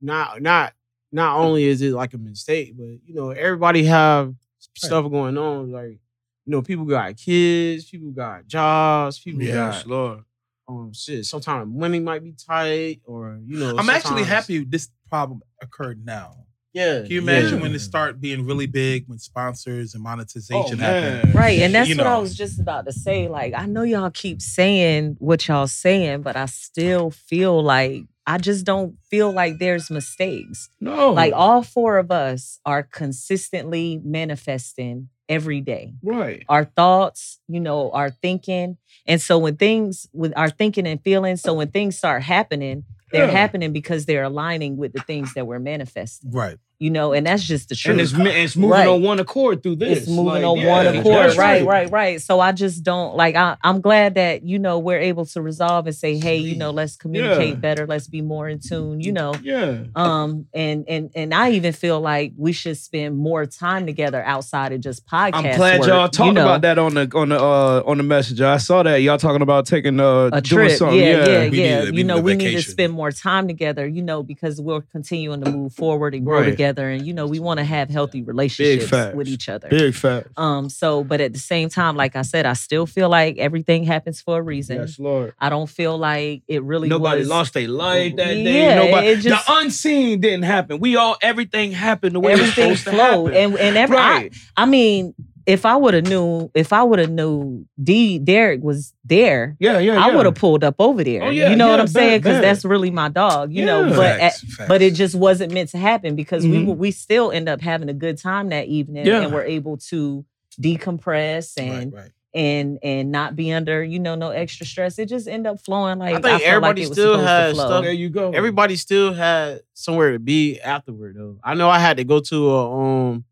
[0.00, 0.74] not not
[1.10, 4.34] not only is it like a mistake, but you know everybody have
[4.74, 5.72] stuff going on.
[5.72, 5.98] Like
[6.44, 10.20] you know, people got kids, people got jobs, people Yes, got Lord.
[10.68, 11.24] um shit.
[11.26, 13.76] Sometimes money might be tight, or you know.
[13.78, 16.44] I'm actually happy this problem occurred now.
[16.78, 17.62] Yeah, Can you imagine Yeah.
[17.62, 21.32] when it start being really big, when sponsors and monetization Oh, happen?
[21.32, 21.58] Right.
[21.60, 23.28] And that's You what I was just about to say.
[23.28, 28.36] Like, I know y'all keep saying what y'all saying, but I still feel like I
[28.36, 30.68] just don't feel like there's mistakes.
[30.80, 31.12] No.
[31.12, 35.92] Like all four of us are consistently manifesting every day.
[36.02, 36.42] right.
[36.48, 38.76] Our thoughts, you know, our thinking.
[39.06, 43.26] And so when things with our thinking and feeling, so when things start happening, they're
[43.26, 43.32] Yeah.
[43.32, 46.30] happening because they're aligning with the things that we're manifesting.
[46.30, 46.56] Right.
[46.80, 47.90] You know, and that's just the truth.
[47.90, 48.86] And it's, it's moving Right.
[48.86, 49.98] on one accord through this.
[49.98, 51.04] It's moving Like, on yeah, one accord.
[51.26, 54.78] that's Right, right, right, So I just don't like I, I'm glad that, you know,
[54.78, 57.54] we're able to resolve and say, hey, you know, let's communicate Yeah.
[57.56, 59.34] better, let's be more in tune, you know.
[59.42, 59.78] Yeah.
[59.96, 64.72] Um and and and I even feel like we should spend more time together outside
[64.72, 65.34] of just podcast.
[65.34, 66.42] I'm glad y'all work, talking you know.
[66.44, 68.46] about that on the on the uh on the messenger.
[68.46, 70.78] I saw that y'all talking about taking uh a doing trip.
[70.78, 70.96] something.
[70.96, 71.84] Yeah, yeah, We yeah.
[71.86, 74.82] need- you know, a we need to spend more time together, you know, because we're
[74.82, 76.50] continuing to move forward and grow Right.
[76.50, 76.67] together.
[76.76, 79.68] And, you know, we want to have healthy relationships with each other.
[79.68, 80.28] Big fact.
[80.36, 83.84] Um, so but at the same time, like I said, I still feel like everything
[83.84, 84.78] happens for a reason.
[84.78, 85.34] Yes, Lord.
[85.38, 88.64] I don't feel like it really Nobody was lost their life that day.
[88.64, 89.06] Yeah, Nobody.
[89.08, 90.78] it just- the unseen didn't happen.
[90.80, 93.34] We all everything happened the way everything it's supposed to happen.
[93.34, 94.32] And and every right.
[94.56, 95.14] I, I mean,
[95.48, 99.78] if I would have knew, if I would have knew D Derek was there, yeah,
[99.78, 99.98] yeah.
[100.04, 101.22] I would have pulled up over there.
[101.24, 102.20] Oh, yeah, you know what I'm saying?
[102.20, 103.52] Because that's really my dog.
[103.52, 103.96] You know, Yeah.
[103.96, 104.68] but at, Facts, facts.
[104.68, 106.66] but it just wasn't meant to happen because we Mhm.
[106.66, 109.22] were- we still end up having a good time that evening Yeah.
[109.22, 110.24] and we're able to
[110.60, 112.10] decompress and right, right.
[112.34, 114.98] and and not be under you know no extra stress.
[114.98, 117.56] It just end up flowing like I think felt everybody like it still supposed has
[117.56, 118.32] stuff- There you go.
[118.32, 121.38] everybody still had somewhere to be afterward though.
[121.42, 123.24] I know I had to go to a um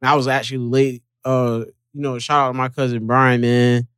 [0.00, 1.02] I was actually late.
[1.24, 3.88] Uh, you know, shout out to my cousin Brian, man.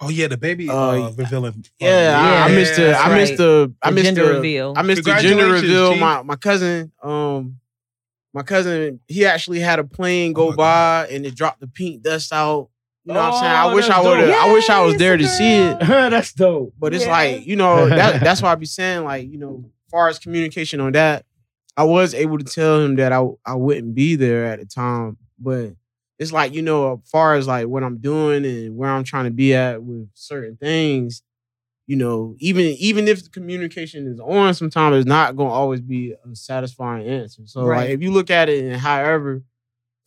[0.00, 1.64] Oh yeah, the baby uh, Uh, revealing.
[1.80, 3.16] Yeah, I, I missed the that's I right.
[3.20, 4.74] missed the I The missed gender the reveal.
[4.76, 5.90] I missed the gender reveal.
[5.92, 6.00] Chief.
[6.00, 7.58] My my cousin, um,
[8.32, 11.66] my cousin, he actually had a plane go Oh my by and it dropped the
[11.66, 12.68] pink dust out.
[13.04, 13.52] You know what I'm saying?
[13.52, 14.28] I Oh, wish I would have.
[14.28, 14.36] dope.
[14.36, 15.78] I wish I was there to see it.
[15.80, 16.74] that's dope.
[16.78, 17.10] But it's Yeah.
[17.12, 20.78] like, you know, that, that's why I be saying, like, you know, far as communication
[20.80, 21.24] on that,
[21.76, 25.16] I was able to tell him that I I wouldn't be there at the time.
[25.38, 25.70] But
[26.18, 29.24] it's like, you know, as far as like what I'm doing and where I'm trying
[29.26, 31.22] to be at with certain things,
[31.86, 36.12] you know, even even if the communication is on, sometimes it's not gonna always be
[36.30, 37.42] a satisfying answer.
[37.46, 37.76] So Right.
[37.86, 39.42] like if you look at it and however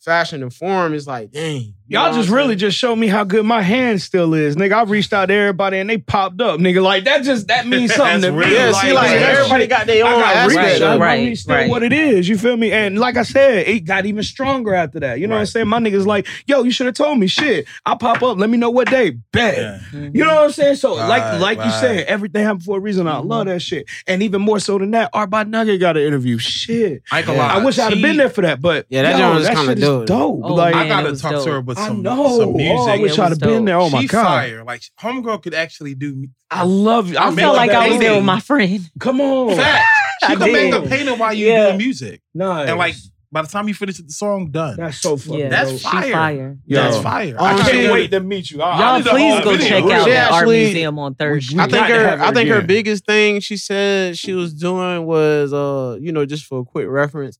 [0.02, 1.74] fashion and form, it's like, dang.
[1.86, 2.58] you know Y'all just really saying?
[2.58, 4.72] just showed me how good my hand still is, nigga.
[4.72, 6.82] I reached out to everybody and they popped up, nigga.
[6.82, 8.38] Like that just that means something That's to me.
[8.38, 8.52] real.
[8.52, 10.66] Yeah, see, like that everybody shit- got their I own got aspect.
[10.68, 10.82] reached.
[10.82, 10.98] of I it.
[10.98, 11.70] Right, reached out right.
[11.70, 12.28] what it is.
[12.28, 12.72] You feel me?
[12.72, 15.20] And like I said, it got even stronger after that.
[15.20, 15.68] You know what I'm saying?
[15.68, 17.26] My niggas like, yo, you should have told me.
[17.26, 18.38] Shit, I pop up.
[18.38, 19.10] Let me know what day.
[19.32, 19.56] Bet.
[19.58, 19.80] Yeah.
[20.12, 20.76] You know what I'm saying?
[20.76, 21.80] So, like, Right, like you right.
[21.80, 23.06] said, everything happened for a reason.
[23.06, 23.50] I love mm-hmm.
[23.50, 23.86] that shit.
[24.06, 26.38] And even more so than that, Art by Nugget got an interview.
[26.38, 27.02] Shit.
[27.12, 27.54] I ain't gonna Yeah.
[27.54, 29.78] I wish I'd have been there for that, but Yeah, that yo, was kinda shit
[30.02, 30.40] is dope.
[30.40, 30.50] dope.
[30.50, 31.46] Oh, like, I man, it gotta was talk to dope.
[31.48, 32.38] her with I some, know.
[32.38, 32.76] some music.
[32.78, 33.76] Oh, I wish It I'd have been there.
[33.78, 34.64] Oh my she god, fire.
[34.64, 36.26] Like homegirl could actually do.
[36.50, 37.18] I love you.
[37.18, 38.80] I make felt like I was there with my friend.
[38.98, 39.86] Come on, Fact.
[40.26, 40.74] She could make did.
[40.74, 41.66] a painting while you Yeah.
[41.66, 42.68] doing music, nice.
[42.68, 42.94] and like
[43.32, 44.76] by the time you finish the song, done.
[44.76, 45.40] that's so fucking.
[45.40, 46.02] Yeah, That's fire.
[46.04, 46.58] She fire.
[46.68, 47.36] That's fire.
[47.40, 48.60] I can't wait to meet you.
[48.62, 49.68] I, I Y'all need please go video.
[49.68, 51.58] check out should the art actually- museum on Thursday.
[51.58, 55.52] I think her her I think her biggest thing she said she was doing was
[55.52, 57.38] uh you know just for a quick reference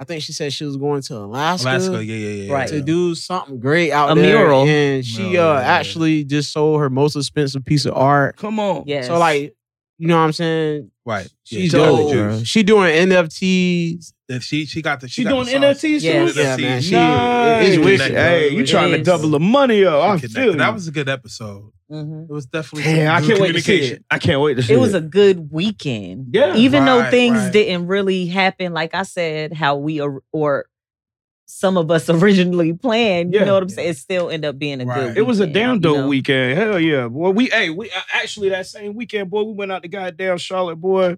[0.00, 2.52] I think she said she was going to Alaska, Alaska, yeah, yeah, yeah.
[2.54, 2.68] Right.
[2.68, 4.66] to do something great out A there mural.
[4.66, 5.66] and she Mural, uh yeah, yeah.
[5.78, 8.84] actually just sold her most expensive piece of art Come on.
[8.86, 9.08] Yes.
[9.08, 9.54] so like
[9.98, 11.28] you know what I'm saying Right.
[11.44, 12.42] She's she got the dope bro.
[12.44, 15.66] she doing NFTs And she she got the She got doing the.
[15.66, 16.26] NFTs Yeah.
[16.32, 16.40] too.
[16.40, 17.68] yeah man she Nice.
[17.68, 19.94] it's wicked Hey, you trying to double the money up?
[20.02, 20.32] I Connected.
[20.32, 20.58] feel you.
[20.58, 21.72] That was a good episode.
[21.90, 22.24] Mhm.
[22.30, 23.96] It was definitely some Damn, I can't wait to see communication.
[23.96, 24.04] it.
[24.10, 24.80] I can't wait to see It it.
[24.80, 26.28] was a good weekend.
[26.32, 26.54] Yeah.
[26.54, 27.52] Even though things right.
[27.52, 30.66] didn't really happen, like I said, how we or, or
[31.46, 33.32] some of us originally planned.
[33.34, 33.46] You Yeah.
[33.46, 33.88] know what I'm saying?
[33.90, 35.08] It still ended up being a Right.
[35.08, 35.18] good.
[35.18, 36.08] It was a weekend, damn you dope know?
[36.08, 36.58] weekend.
[36.58, 37.08] Hell yeah.
[37.08, 40.38] Boy, we hey, we uh, actually that same weekend, boy, we went out to goddamn
[40.38, 41.16] Charlotte, boy.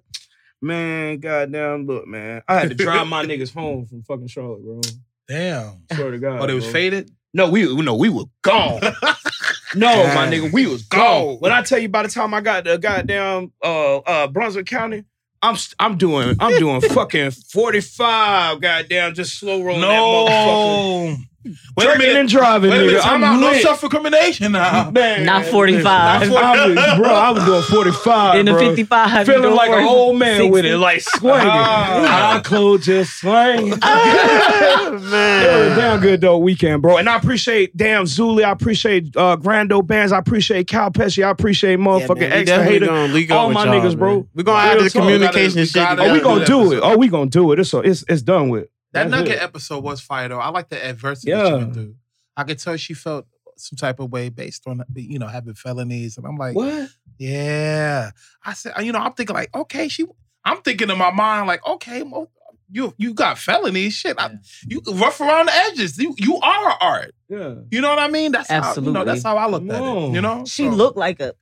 [0.63, 2.41] Man, goddamn, look, man.
[2.49, 4.81] I had to drive my niggas home from fucking Charlotte, bro.
[5.29, 5.83] Damn.
[5.93, 6.41] Swear to God.
[6.41, 6.73] Oh, they was bro.
[6.73, 7.11] faded.
[7.35, 8.81] No, we no, we were gone.
[9.75, 11.37] No, my nigga, we was gone.
[11.41, 15.05] When I tell you, by the time I got to goddamn uh uh Brunswick County,
[15.43, 21.29] I'm I'm doing I'm doing fucking 45 goddamn just slow rolling that motherfucker.
[21.45, 21.53] No.
[21.77, 22.21] Wait a Drinking minute.
[22.21, 23.01] and driving, Wait a nigga.
[23.05, 23.41] I'm I'm out.
[23.41, 23.63] No lit.
[23.63, 24.91] self recrimination now.
[24.95, 25.87] Man, Not listen, 45.
[26.33, 28.39] I was- bro, I was doing 45.
[28.39, 28.61] in the bro.
[28.69, 29.27] 55.
[29.29, 31.41] you Feeling like for an old man with it, like swinging.
[31.45, 32.37] Ah.
[32.37, 33.75] I clothes just swinging.
[33.83, 35.79] Ah, It was man.
[35.79, 36.99] damn good though weekend, bro.
[36.99, 38.45] And I appreciate damn Zuli.
[38.45, 40.13] I appreciate uh Grando Bands.
[40.13, 41.25] I appreciate Cal Pesci.
[41.25, 42.87] I appreciate motherfucking man, we extra hater.
[42.87, 44.29] gonna All my y'all, niggas, bro.
[44.35, 45.75] We're gonna Real add the communication shit.
[45.75, 46.77] gotta- Oh, we gonna do it.
[46.77, 46.81] episode.
[46.85, 47.59] Oh, we gonna do it.
[47.59, 48.67] It's it's it's done with.
[48.93, 49.43] That That's Nugget it.
[49.43, 50.39] episode was fire though.
[50.39, 51.47] I like the adversity Yeah.
[51.47, 51.95] she went through.
[52.37, 53.27] I could tell she felt
[53.57, 56.89] some type of way based on you know having felonies, and I'm like, What?
[57.19, 58.11] yeah.
[58.45, 60.05] I said, you know, I'm thinking like, okay, she.
[60.45, 62.29] I'm thinking in my mind like, okay, well,
[62.71, 64.17] you you got felonies, shit.
[64.19, 64.33] I,
[64.67, 65.97] you rough around the edges.
[65.99, 67.15] You you are art.
[67.29, 67.55] Yeah.
[67.71, 68.33] You know what I mean?
[68.33, 68.93] That's How, you Absolutely.
[68.95, 70.07] know, that's how I looked at No.
[70.09, 70.15] it.
[70.15, 71.35] You know, She So- looked like a.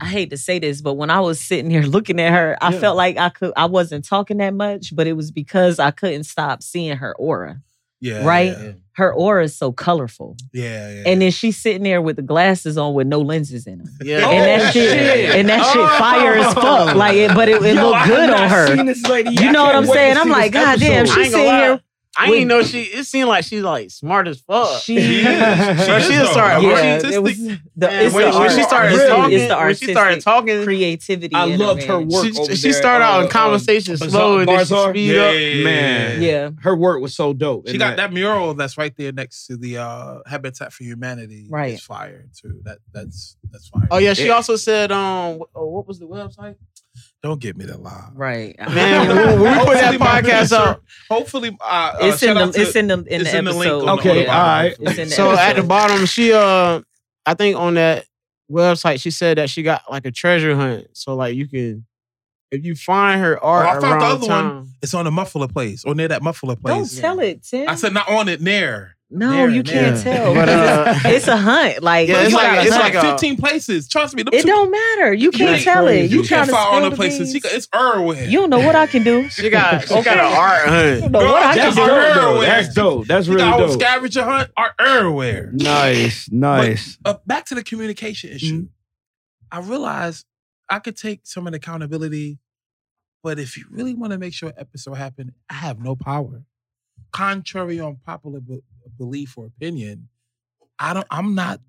[0.00, 2.72] I hate to say this, but when I was sitting here looking at her, I
[2.72, 2.80] Yeah.
[2.80, 3.52] felt like I could.
[3.56, 7.60] I wasn't talking that much, but it was because I couldn't stop seeing her aura.
[8.00, 8.52] yeah, right?
[8.56, 10.88] Yeah, Her aura is so colorful, yeah.
[10.88, 11.02] yeah.
[11.06, 13.88] and then she's sitting there with the glasses on with no lenses in them.
[14.02, 15.34] Yeah, Oh, and that oh, shit, shit.
[15.34, 15.98] and that shit, Oh.
[15.98, 16.94] fire as fuck.
[16.94, 18.76] Like it, but it, it Yo, looked have good on her.
[18.76, 19.30] seen this lady.
[19.30, 20.16] You know what I'm saying?
[20.16, 21.18] I'm like, God damn, episode.
[21.20, 21.66] I she's ain't gonna sitting lie.
[21.66, 21.80] here.
[22.18, 22.82] I didn't know she.
[22.82, 24.82] It seemed like she's like smart as fuck.
[24.82, 25.24] She, She is.
[25.86, 27.12] Bro, she is, just started- yeah, Artistic.
[27.12, 27.58] it was the,
[28.04, 29.08] it's when, the when she started Really?
[29.08, 31.34] talking, it's the when she started talking, creativity.
[31.34, 32.08] I loved her man.
[32.08, 32.24] work.
[32.26, 35.14] she, over she there, started out uh, in conversation uh, slow and then she speed
[35.14, 35.32] Yeah, up.
[35.34, 36.22] yeah, yeah, Man.
[36.22, 37.68] Yeah, Her work was so dope.
[37.68, 41.46] She got that mural that's right there next to the uh, Habitat for Humanity.
[41.48, 41.74] Right.
[41.74, 42.60] It's fire too.
[42.64, 43.86] That that's that's fire.
[43.90, 44.32] Oh yeah, she Yeah.
[44.32, 46.56] also said, um, oh, what was the website?
[47.22, 48.10] Don't give me that lie.
[48.14, 48.56] right.
[48.74, 50.82] Man, when, when we put that podcast up.
[51.10, 53.52] Hopefully, uh, uh, it's in the to- it's in the in it's the in the
[53.52, 53.86] link episode.
[53.86, 54.70] the- Okay, the all right.
[54.78, 54.86] bottom.
[54.88, 56.80] It's in the so at the bottom, she uh,
[57.26, 58.04] I think on that
[58.50, 60.86] website, she said that she got like a treasure hunt.
[60.92, 61.86] So like you can,
[62.50, 64.68] if you find her art Oh, I found the around other one.
[64.80, 66.72] It's on the muffler place or near that muffler place.
[66.72, 67.00] Don't place.
[67.00, 67.68] tell it, Tim.
[67.68, 68.94] I said not on it near.
[69.10, 70.16] No, there, you can't there.
[70.18, 70.34] tell.
[70.34, 71.82] But, uh, it's a hunt.
[71.82, 72.94] Like Yeah, it's like- it's hunt.
[72.94, 73.88] like 15 places.
[73.88, 74.22] Trust me.
[74.30, 75.12] It two- don't matter.
[75.14, 76.10] You can't ain't tell it.
[76.10, 77.32] You You can't to find spill on the the places.
[77.32, 78.24] She it's everywhere.
[78.26, 79.28] You don't know what I can do.
[79.30, 80.10] she got she got Okay.
[80.12, 81.00] an art You hunt.
[81.00, 82.14] don't know Girl, what I That's can do.
[82.20, 83.06] dope, That's dope.
[83.06, 83.80] That's You really got a dope.
[83.80, 85.50] scavenger hunt are everywhere.
[85.54, 86.98] Nice, nice.
[87.04, 88.54] uh, back to the communication issue.
[88.62, 88.66] Mm-hmm.
[89.50, 90.26] I realized
[90.68, 92.38] I could take some of the accountability,
[93.22, 96.42] but if you really want to make sure an episode happen, I have no power.
[97.12, 98.62] Contrary on popular be-
[98.96, 100.08] belief or opinion,
[100.78, 101.06] I don't.
[101.10, 101.60] I'm not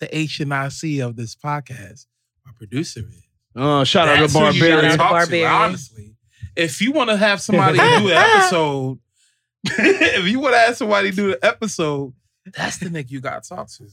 [0.00, 2.06] the H and I C of this podcast.
[2.46, 3.22] My producer is.
[3.54, 4.96] Uh, shout out to who you Barbarian.
[4.96, 5.50] talk to, Barbarian.
[5.52, 6.16] honestly,
[6.56, 8.98] if you want to have somebody do an episode,
[9.64, 12.14] if you want to have somebody do the episode,
[12.56, 13.86] that's the nigga you got to talk to.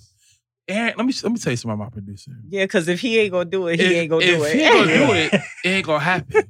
[0.68, 2.32] Aaron, let me let me tell you something about my producer.
[2.48, 4.48] Yeah, because if he ain't gonna do it, he If- ain't gonna do it.
[4.48, 5.34] If He ain't gonna do it.
[5.66, 6.44] It ain't gonna happen.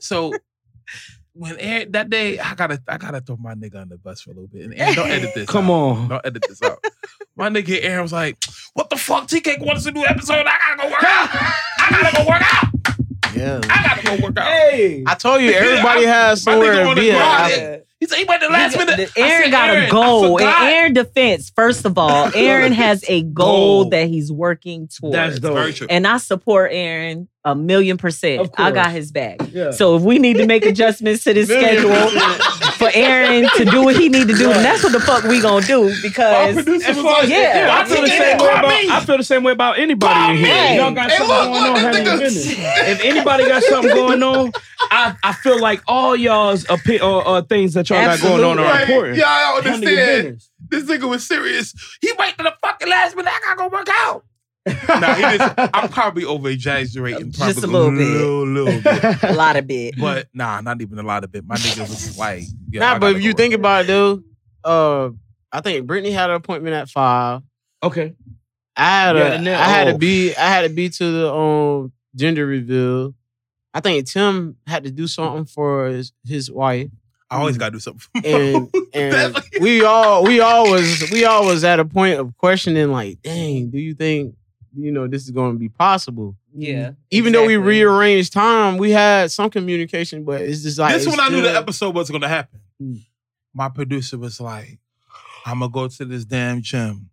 [0.00, 0.34] So
[1.40, 4.30] when Aaron that day, I gotta I gotta throw my nigga on the bus for
[4.30, 4.66] a little bit.
[4.66, 5.46] And Aaron, don't edit this.
[5.48, 5.72] Come out.
[5.72, 6.08] on.
[6.08, 6.84] Don't edit this out.
[7.34, 8.36] My nigga Aaron was like,
[8.74, 9.26] "What the fuck?
[9.26, 10.44] TK wants a new episode.
[10.46, 11.28] I gotta go work out.
[11.32, 13.34] I gotta go work out.
[13.34, 13.60] Yeah.
[13.70, 15.02] I gotta go work out." Hey.
[15.06, 17.86] I told you everybody has My somewhere nigga to be at.
[18.00, 19.10] He said he went the last minute.
[19.14, 20.36] The- Aaron said, got "Aaron, a I goal.
[20.38, 23.90] In forgot." Aaron defense, first of all, Aaron has a goal Goal.
[23.90, 25.14] that he's working towards.
[25.14, 25.54] That's dope.
[25.54, 25.86] Very true.
[25.90, 28.40] And I support Aaron a million percent.
[28.40, 29.40] Of I got his back.
[29.52, 29.70] Yeah.
[29.70, 32.69] So if we need to make adjustments to this schedule percent.
[32.80, 35.40] For Aaron to do what he need to do, then that's what the fuck we
[35.40, 37.66] gonna do because producer As far like, as, Yeah.
[37.66, 38.68] yeah, I feel the same way about.
[38.68, 38.90] me.
[38.90, 40.46] I feel the same way about anybody Call in here.
[40.70, 40.76] me.
[40.76, 42.88] Y'all got Hey, something look, going look, on, this handle your.
[42.92, 44.52] If anybody got something going on,
[44.90, 48.58] I, I feel like all y'all's opi- or, or things that y'all got going on
[48.58, 48.88] are Right.
[48.88, 49.18] important.
[49.18, 50.40] Yeah, I don't Handle your understand.
[50.70, 51.74] This nigga was serious.
[52.00, 53.30] He waited to the fucking last minute.
[53.34, 54.24] I gotta go work out.
[54.66, 57.32] Nah, he just, I'm probably over exaggerating.
[57.32, 57.98] Just a little bit.
[58.06, 59.22] Little, little bit.
[59.30, 59.94] a lot of bit.
[59.98, 61.46] But nah, not even a lot of bit.
[61.46, 63.60] My nigga was like, yeah, Nah, but if you think out.
[63.60, 64.22] about it, though,
[64.64, 65.10] uh,
[65.52, 67.42] I think Brittany had an appointment at five.
[67.82, 68.14] okay.
[68.76, 69.92] I had Yeah, a, and then- I had oh.
[69.92, 73.14] to be, I had to be to the um gender reveal.
[73.74, 76.88] I think Tim had to do something for his, his wife,
[77.30, 78.22] I always gotta do something.
[78.22, 82.36] For and and we all we all was we all was at a point of
[82.36, 84.34] questioning, like, dang, do you think
[84.76, 86.36] you know this is going to be possible.
[86.54, 86.92] Yeah.
[87.10, 91.16] Even though we rearranged time, we had some communication, but it's just like this it's
[91.16, 92.60] when I knew the episode was gonna happen.
[92.82, 93.04] Mm.
[93.54, 94.78] My producer was like,
[95.44, 97.09] I'm gonna go to this damn gym.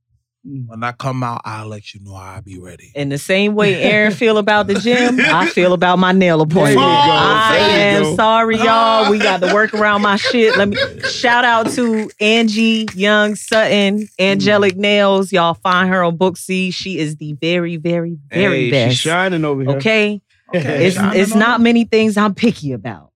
[0.48, 0.68] Mm.
[0.68, 2.92] When I come out, I'll let you know I'll be ready.
[2.96, 6.76] In the same way Aaron feel about the gym, I feel about my nail appointment.
[6.76, 7.12] There you go.
[7.12, 8.16] I am go.
[8.16, 9.12] sorry, y'all.
[9.12, 10.58] We got to work around my shit.
[10.58, 10.78] Let me
[11.10, 15.32] shout out to Angie Young Sutton, Angelic Nails.
[15.32, 16.74] Y'all find her on Booksy.
[16.74, 18.96] She is the very, very, very hey, best.
[18.98, 19.78] She's shining over here.
[19.78, 20.22] Okay,
[20.54, 23.07] Okay, it's it's not many things I'm picky about,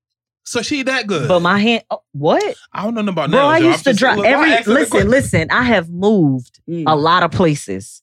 [0.51, 1.27] So she that good.
[1.27, 1.83] but my hand.
[1.89, 3.39] Oh, what, I don't know nothing about bro?
[3.39, 4.51] nails, I used to just- drive look, why I every.
[4.51, 5.47] asked her the Listen, listen.
[5.51, 6.83] I have moved Mm.
[6.87, 8.01] a lot of places,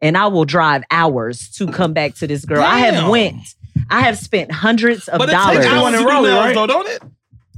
[0.00, 2.62] and I will drive hours to come back to this girl.
[2.62, 3.36] I have went.
[3.90, 5.56] I have spent hundreds of But it dollars.
[5.58, 6.54] takes The hours to do nails, right?
[6.54, 7.02] though, don't it?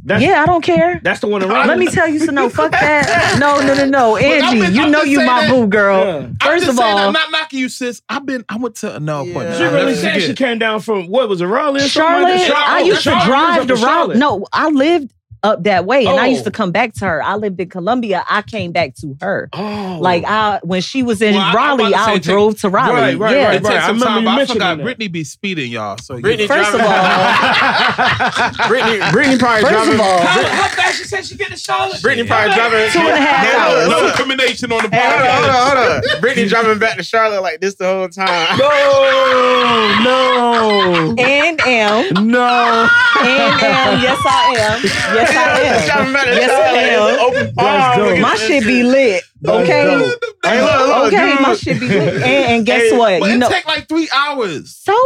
[0.07, 1.01] That's, yeah, I don't care.
[1.03, 1.67] that's the one around.
[1.67, 3.39] Let me tell you so No, fuck that.
[3.41, 4.13] No, no, no, no.
[4.13, 6.05] Look, I'm Angie, just- you know you my that- boo girl.
[6.05, 6.17] Yeah.
[6.27, 8.03] I'm First just of saying, all, I'm not knocking you, sis.
[8.09, 8.45] I've been.
[8.49, 9.31] I went to a nail Yeah.
[9.31, 9.57] appointment.
[9.57, 11.81] She really never said she came down from what was it, Raleigh?
[11.89, 12.25] Charlotte.
[12.35, 12.67] like that?
[12.69, 13.27] I used to Charlotte.
[13.27, 14.19] drive to was up in Raleigh.
[14.19, 15.11] No, I lived
[15.45, 16.45] up that way, and I used Oh.
[16.47, 17.23] to come back to her.
[17.23, 18.25] I lived in Columbia.
[18.29, 19.49] I came back to her.
[19.53, 22.19] Oh, Like I, when she was in Well, I- I'm Raleigh, about to say I
[22.19, 22.93] drove to Raleigh.
[22.95, 23.45] Right, right, yeah.
[23.47, 24.83] right, It takes I remember time, you but I forgot that.
[24.83, 25.99] Brittany be speeding, y'all.
[25.99, 29.95] So Brittany First of all, Brittany, Brittany probably first driving.
[29.95, 32.01] of all, How, how fast she said she get to Charlotte?
[32.03, 33.89] Brittany probably driving Two and a half No, hours.
[33.89, 36.21] no no, discrimination on the Hey, hold on, hold on, hold.
[36.21, 38.59] Brittany driving back to Charlotte like this the whole time.
[38.59, 38.69] no,
[40.05, 41.15] no.
[41.19, 42.89] and am, no, no.
[43.21, 44.01] and am.
[44.03, 44.81] Yes, I am.
[45.15, 46.13] Yes, I am.
[46.15, 47.09] Yes, I am.
[47.15, 47.97] it's Open That's palm.
[47.99, 48.07] dope.
[48.07, 49.23] Look at My shit be lit.
[49.47, 49.83] Okay.
[49.83, 50.21] Hey, look,
[50.89, 51.41] look, Okay, dude.
[51.41, 52.15] my shit be lit.
[52.15, 53.21] And, and guess Hey, what?
[53.21, 54.77] But You it know, take like three hours.
[54.77, 54.97] so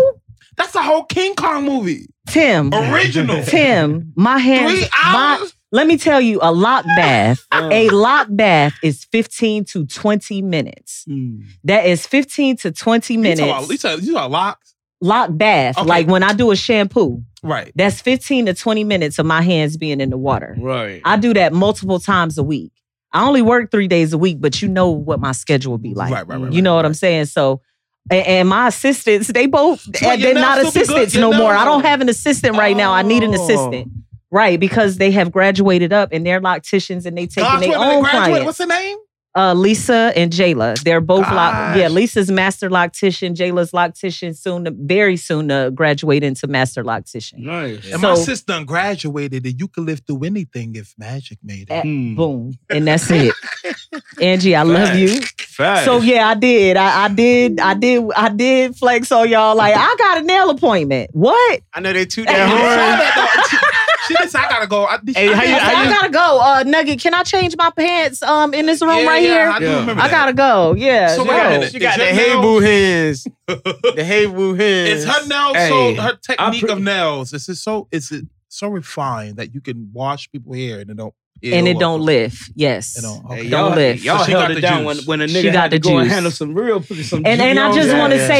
[0.56, 2.06] That's a whole King Kong movie.
[2.28, 3.42] Tim, Original.
[3.44, 4.72] Tim, my hands.
[4.80, 9.84] Three my- let me tell you, a lock bath, a lock bath is 15 to
[9.86, 11.04] 20 minutes.
[11.08, 11.42] Mm.
[11.64, 13.40] That is 15 to 20 You minutes.
[13.40, 14.74] talking about- you talking- you talking locks?
[15.00, 15.86] lock bath, Okay.
[15.86, 17.72] like when I do a shampoo, Right.
[17.74, 20.57] that's 15 to 20 minutes of my hands being in the water.
[20.59, 21.01] Right.
[21.05, 22.72] I do that multiple times a week.
[23.12, 25.94] I only work three days a week, but you know what my schedule will be
[25.94, 26.12] like.
[26.12, 27.27] Right, right, right, you know right, what I'm saying?
[27.27, 27.62] So,
[28.11, 30.96] and, and my assistants, they both, your they're not nails still be good?
[31.03, 31.53] assistants no more.
[31.53, 32.92] nails I don't have an assistant right now.
[32.92, 33.42] I need an Oh.
[33.42, 33.92] assistant.
[34.31, 37.77] Right, because they have graduated up and they're locticians and they taking Gosh, their wait
[37.79, 38.27] own graduate.
[38.27, 38.44] clients.
[38.44, 38.98] What's the name?
[39.38, 40.83] Uh, Lisa and Jayla.
[40.83, 41.77] They're both lock.
[41.77, 43.37] Yeah, Lisa's master loctician.
[43.37, 44.37] Jayla's loctician.
[44.37, 47.38] Soon, to, very soon to graduate into master loctician.
[47.38, 47.92] Nice.
[47.92, 51.72] And my sister done graduated, and you could live through anything if magic made it.
[51.72, 52.16] Eh, Mm.
[52.16, 53.33] Boom, and that's it.
[54.20, 55.20] Angie, I love you.
[55.38, 55.85] Facts.
[55.85, 56.77] So yeah, I did.
[56.77, 57.61] I, I did.
[57.61, 58.05] I did.
[58.16, 59.57] I did flex on y'all.
[59.57, 61.11] Like I got a nail appointment.
[61.12, 61.61] What?
[61.72, 62.77] I know they toot I that saw horn.
[62.77, 63.48] that, though.
[63.48, 64.85] She, she did say, I gotta go.
[64.85, 66.27] I, Hey, how you- I, how you- gotta go.
[66.59, 68.23] Uh, Nugget, can I change my pants?
[68.23, 69.49] Um, in this room Yeah, right yeah, here.
[69.51, 69.81] I do Yeah.
[69.81, 70.11] remember I that.
[70.11, 70.75] gotta go.
[70.75, 71.09] Yeah.
[71.09, 71.31] So yo.
[71.31, 71.73] wait a minute.
[71.73, 73.27] She got Is the your hey nails- boo hands.
[73.97, 74.90] The hey boo hands.
[74.90, 77.33] Is her nails Hey, so her technique pre- of nails?
[77.33, 77.88] Is it so?
[77.90, 81.14] Is it so refined that you can wash people hair and it don't?
[81.40, 82.51] and it don't lift.
[82.57, 82.99] Yes.
[82.99, 83.21] It don't.
[83.29, 83.49] Hey, Okay.
[83.49, 84.03] Don't y'all, lift.
[84.05, 85.07] y'all So she held got it the down when, juice.
[85.07, 86.12] when a She nigga got had the to go and juice.
[86.14, 88.29] handle some real some And and I just what want to saying?
[88.29, 88.38] say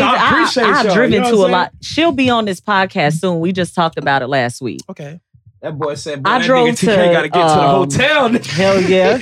[0.51, 1.73] So I, I, I've driven you know to a a I'm lot.
[1.81, 3.39] She'll be on this podcast soon.
[3.39, 4.81] We just talked about it last week.
[4.91, 5.21] Okay.
[5.61, 7.75] That boy said, boy, I that drove nigga TK to, gotta get to the um,
[7.91, 8.29] hotel.
[8.45, 9.19] Hell yeah.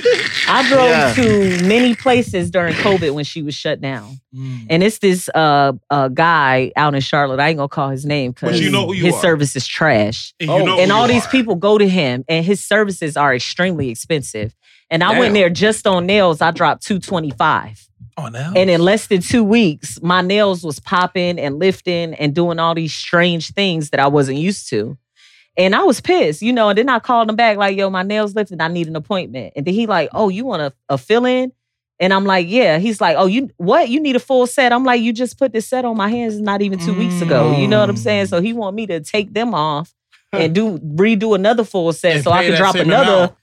[0.47, 1.13] I drove Yeah.
[1.15, 4.19] to many places during COVID when she was shut down.
[4.35, 4.67] Mm.
[4.69, 7.39] And it's this uh, uh guy out in Charlotte.
[7.39, 9.21] I ain't gonna call his name because you know who his are.
[9.21, 10.33] service is trash.
[10.39, 11.29] And, Oh, you know and all these are.
[11.29, 14.55] people go to him, and his services are extremely expensive.
[14.91, 16.39] And I went there just on nails.
[16.39, 17.83] I dropped two twenty five.
[18.15, 18.53] Oh, now.
[18.55, 22.73] And in less than two weeks, my nails was popping and lifting and doing all
[22.75, 24.97] these strange things that I wasn't used to.
[25.57, 26.69] And I was pissed, you know.
[26.69, 28.61] And then I called him back, like, yo, my nails lifted.
[28.61, 29.53] I need an appointment.
[29.55, 31.51] And then he like, oh, you want a, a fill-in?
[31.99, 32.77] And I'm like, yeah.
[32.77, 33.89] He's like, oh, you what?
[33.89, 34.71] You need a full set?
[34.71, 37.57] I'm like, you just put this set on my hands not even two weeks ago.
[37.57, 38.25] You know what I'm saying?
[38.25, 38.29] Mm.
[38.29, 39.95] So he want me to take them off
[40.31, 43.33] and do redo another full set And so I can drop another amount.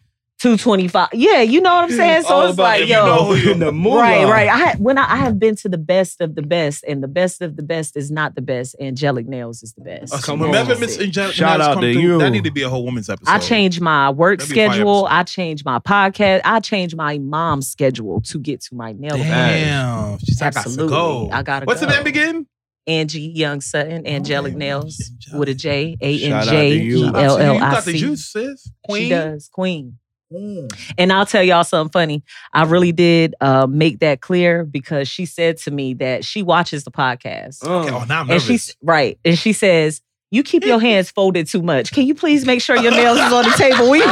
[0.41, 1.09] 225.
[1.15, 2.23] Yeah, you know what I'm saying?
[2.25, 3.07] So All it's about like, if you yo.
[3.07, 3.73] know who you in the are.
[3.73, 4.01] moolah.
[4.01, 4.49] Right, right.
[4.49, 7.09] I had, when I, I have been to the best of the best, and the
[7.09, 8.77] best of the best is not the best.
[8.81, 10.13] Angelic Nails is the best.
[10.13, 10.81] Uh, Come whenever on.
[10.81, 12.19] Miss Angelica Shout Nails out come to through, you.
[12.19, 13.31] That need to be a whole woman's episode.
[13.31, 15.07] I changed my work That'd be a fire schedule.
[15.09, 16.43] I changed my podcast.
[16.45, 19.31] I changed my mom's schedule to get to my nail appointment.
[19.31, 20.19] Damn.
[20.19, 20.95] She said, I got to Absolutely.
[20.97, 21.31] go.
[21.33, 21.87] I gotta What's go.
[21.87, 22.47] the name again?
[22.87, 24.59] Angie Young Sutton, Angelic Okay.
[24.59, 25.39] Nails Angelic.
[25.41, 26.97] with a J, A N Shout out J to you.
[26.99, 27.45] E Shout out to L you.
[27.45, 28.71] L You I got the juice, sis.
[28.85, 29.03] Queen.
[29.05, 29.99] She does, Queen.
[30.35, 30.93] Mm.
[30.99, 32.23] And I'll tell y'all something funny.
[32.53, 36.85] I really did uh, make that clear because she said to me that she watches
[36.85, 37.63] the podcast.
[37.65, 37.89] Okay.
[37.89, 39.19] Uh, Oh, now I'm and she's right.
[39.25, 40.01] And she says,
[40.33, 41.93] You keep your hands folded too much.
[41.93, 43.89] Can you please make sure your nails is on the table?
[43.91, 44.11] We she oh,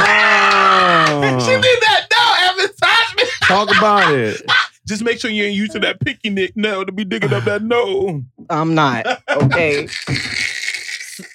[1.61, 3.29] did that now advertisement.
[3.43, 4.41] talk about it.
[4.87, 7.61] Just make sure you ain't using that picky nick now to be digging up that
[7.61, 8.21] nose.
[8.49, 9.05] I'm not.
[9.29, 9.87] Okay.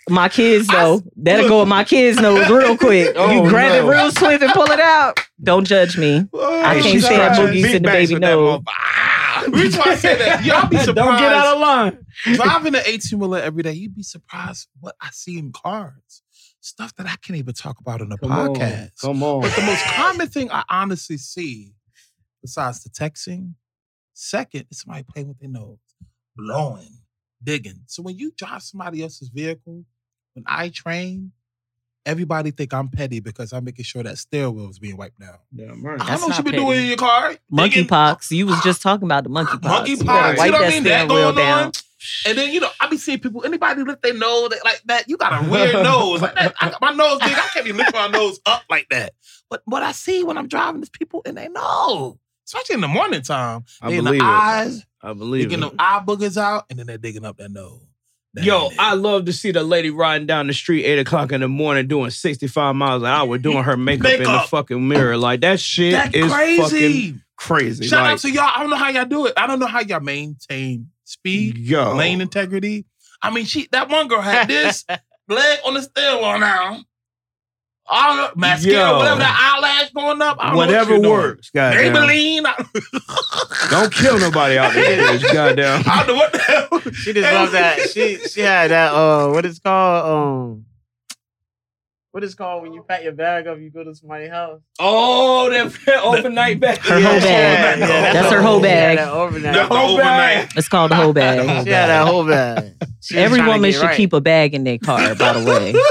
[0.09, 3.15] My kids though, that'll go with my kids nose real quick.
[3.17, 3.87] Oh, you grab no.
[3.87, 5.21] it real swift and pull it out.
[5.43, 6.29] Don't judge me.
[6.35, 8.63] I can't she's stand boogies in the baby with that nose.
[8.69, 9.43] Ah.
[9.45, 10.95] The reason why I say that, y'all be surprised.
[10.97, 11.99] Don't get out of line.
[12.25, 16.23] driving an 18 wheeler every day, you'd be surprised what I see in cars.
[16.61, 18.49] Stuff that I can't even talk about on a Come on.
[18.49, 19.01] podcast.
[19.01, 19.43] Come on.
[19.43, 21.73] But the most common thing I honestly see,
[22.43, 23.55] besides the texting,
[24.13, 25.79] second is somebody playing with their nose,
[26.37, 26.99] blowing,
[27.43, 27.83] digging.
[27.87, 29.85] So when you drive somebody else's vehicle,
[30.39, 31.33] when I train,
[32.07, 35.37] everybody think I'm petty because I'm making sure that steering wheel is being wiped down.
[35.55, 36.01] Damn right.
[36.01, 37.37] I don't know what not you been doing in your car.
[37.55, 38.31] digging- Monkeypox.
[38.31, 39.63] You was just talking about the monkeypox.
[39.63, 40.83] Monkey You better pox, you know what I mean?
[40.85, 41.63] That steering wheel going on.
[41.65, 41.73] down.
[42.27, 43.45] And then you know, I be seeing people.
[43.45, 45.09] Anybody lift their nose that- like that?
[45.09, 46.23] You got a weird nose.
[46.23, 47.33] Like that, I, my nose big.
[47.33, 49.15] I can't be lifting my nose up like that.
[49.51, 52.89] But what I see when I'm driving is people and they know, especially in the
[52.89, 54.23] morning time, I they in the it.
[54.23, 55.71] eyes, I they believe getting it.
[55.71, 57.81] them eye boogers out, and then they're digging up that nose.
[58.39, 58.71] That Yo.
[58.79, 61.87] I love to see the lady riding down the street eight o'clock in the morning
[61.87, 65.17] doing 65 miles an hour doing her makeup, in the fucking mirror.
[65.17, 67.21] Like that shit That's is fucking crazy.
[67.37, 67.87] crazy.
[67.87, 68.51] Shout like, out to y'all.
[68.55, 69.35] I don't know how y'all do it.
[69.37, 71.95] I don't know how y'all maintain speed, yo.
[71.95, 72.87] lane integrity.
[73.21, 74.85] I mean, she that one girl had this
[75.29, 76.83] leg on the wheel now.
[77.91, 78.99] All the mascara, Yo.
[78.99, 80.37] whatever that eyelash going up.
[80.39, 81.11] I don't know what Whatever doing.
[81.11, 81.51] works.
[81.51, 81.95] Goddamn.
[81.95, 82.43] Maybelline.
[82.45, 85.19] I- Don't kill nobody out there.
[85.33, 85.83] Goddamn.
[85.87, 86.81] I don't know what the hell.
[86.93, 87.81] She just love that.
[87.91, 88.93] She she had that.
[88.93, 90.05] Uh, what is called?
[90.07, 90.65] Um,
[92.11, 93.59] what is called when you pack your bag up?
[93.59, 94.61] You go to somebody's house.
[94.79, 96.79] Oh, that overnight bag.
[96.79, 97.79] Her whole bag.
[97.79, 98.99] Yeah, That's her whole She had bag.
[98.99, 99.55] that overnight.
[99.55, 100.57] The whole overnight.
[100.57, 101.39] It's called the whole bag.
[101.47, 102.73] The whole She had that whole bag.
[103.15, 103.97] Every woman should right.
[103.97, 105.75] keep a bag in their car, by the way.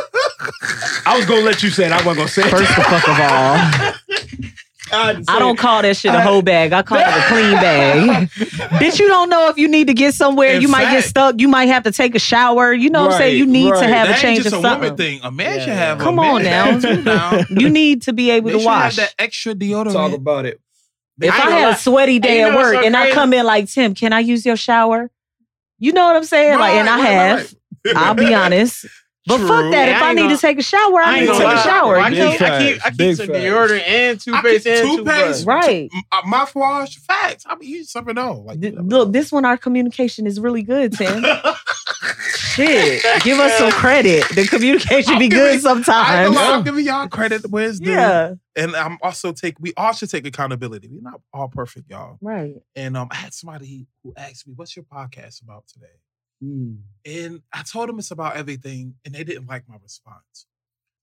[1.05, 1.91] I was gonna let you say it.
[1.91, 2.49] I wasn't gonna say it.
[2.49, 3.93] First the fuck of all.
[4.89, 6.71] God, I don't call that shit a whole bag.
[6.71, 8.29] I call it a clean bag.
[8.79, 10.53] Bitch, you don't know if you need to get somewhere.
[10.55, 11.35] In you might get stuck.
[11.41, 12.71] You might have to take a shower.
[12.73, 13.37] You know what I'm saying?
[13.37, 13.81] You need right.
[13.81, 14.95] to have that a change ain't just of a woman something.
[15.19, 15.19] thing.
[15.23, 15.65] A man Yeah.
[15.65, 15.97] should have.
[15.99, 16.77] Come a on now.
[17.03, 17.41] now.
[17.49, 18.95] You need to be able They to should wash.
[18.95, 19.91] have that extra deodorant.
[19.93, 20.61] Talk about it.
[21.19, 23.67] If I I had a sweaty day at work so and I come in like,
[23.69, 25.09] Tim, can I use your shower?
[25.79, 26.59] You know what I'm saying?
[26.59, 27.55] like, and I Right, right, have.
[27.87, 27.95] right.
[27.97, 28.85] I'll be honest.
[29.27, 29.47] But True.
[29.47, 29.87] fuck that.
[29.89, 31.37] Yeah, if I I, need gonna- to take a shower, I, I need to gonna
[31.39, 31.63] take a lie.
[31.63, 31.97] shower.
[31.97, 32.29] I you keep, know?
[32.29, 33.37] I keep, I facts, keep big some facts.
[33.39, 35.45] deodorant and I toothpaste and toothpaste, toothbrush.
[35.45, 35.89] Right.
[35.93, 37.43] M- uh, mouthwash, facts.
[37.45, 38.45] I be using something else.
[38.45, 41.25] Like, Th- Look, this one, our communication is really good, Tim.
[42.35, 43.03] Shit.
[43.23, 44.23] Give us some credit.
[44.33, 46.35] The communication I'm be giving- good I sometimes.
[46.37, 47.91] I'm giving y'all credit where it's due.
[47.91, 48.33] Yeah.
[48.55, 50.87] And I'm also take we all should take accountability.
[50.91, 52.17] We're not all perfect, y'all.
[52.21, 52.55] Right.
[52.75, 55.85] And um, I had somebody who asked me, "What's your podcast about today?"
[56.43, 56.79] Mm.
[57.05, 60.45] And I told them it's about everything, and they didn't like my response.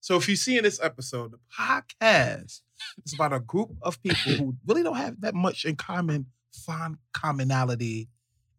[0.01, 2.61] So if you see in this episode, the podcast
[3.05, 6.99] is about a group of people who really don't have that much in common, find
[7.12, 8.09] commonality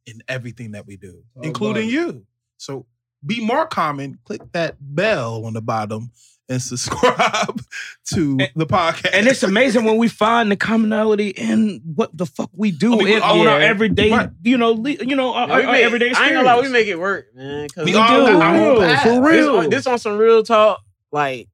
[0.06, 2.26] in everything that we do, Talk including you.
[2.58, 2.86] So
[3.26, 4.20] be more common.
[4.26, 6.12] Click that bell on the bottom
[6.48, 7.60] and subscribe
[8.14, 9.10] to And- the podcast.
[9.14, 12.98] And it's amazing when we find the commonality in what the fuck we do Oh,
[12.98, 14.30] we- in, on our everyday, Right.
[14.44, 16.44] you know, le- you know, our, Yeah, we our make- everyday I ain't experience.
[16.46, 17.68] gonna lie, we make it work, man.
[17.70, 18.34] Cause We we, all do.
[18.34, 19.56] got our own For real, This, real.
[19.58, 21.50] on, this on some real talk, like,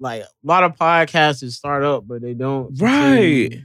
[0.00, 2.80] like a lot of podcasts start up, but they don't.
[2.80, 3.50] Right.
[3.50, 3.62] continue.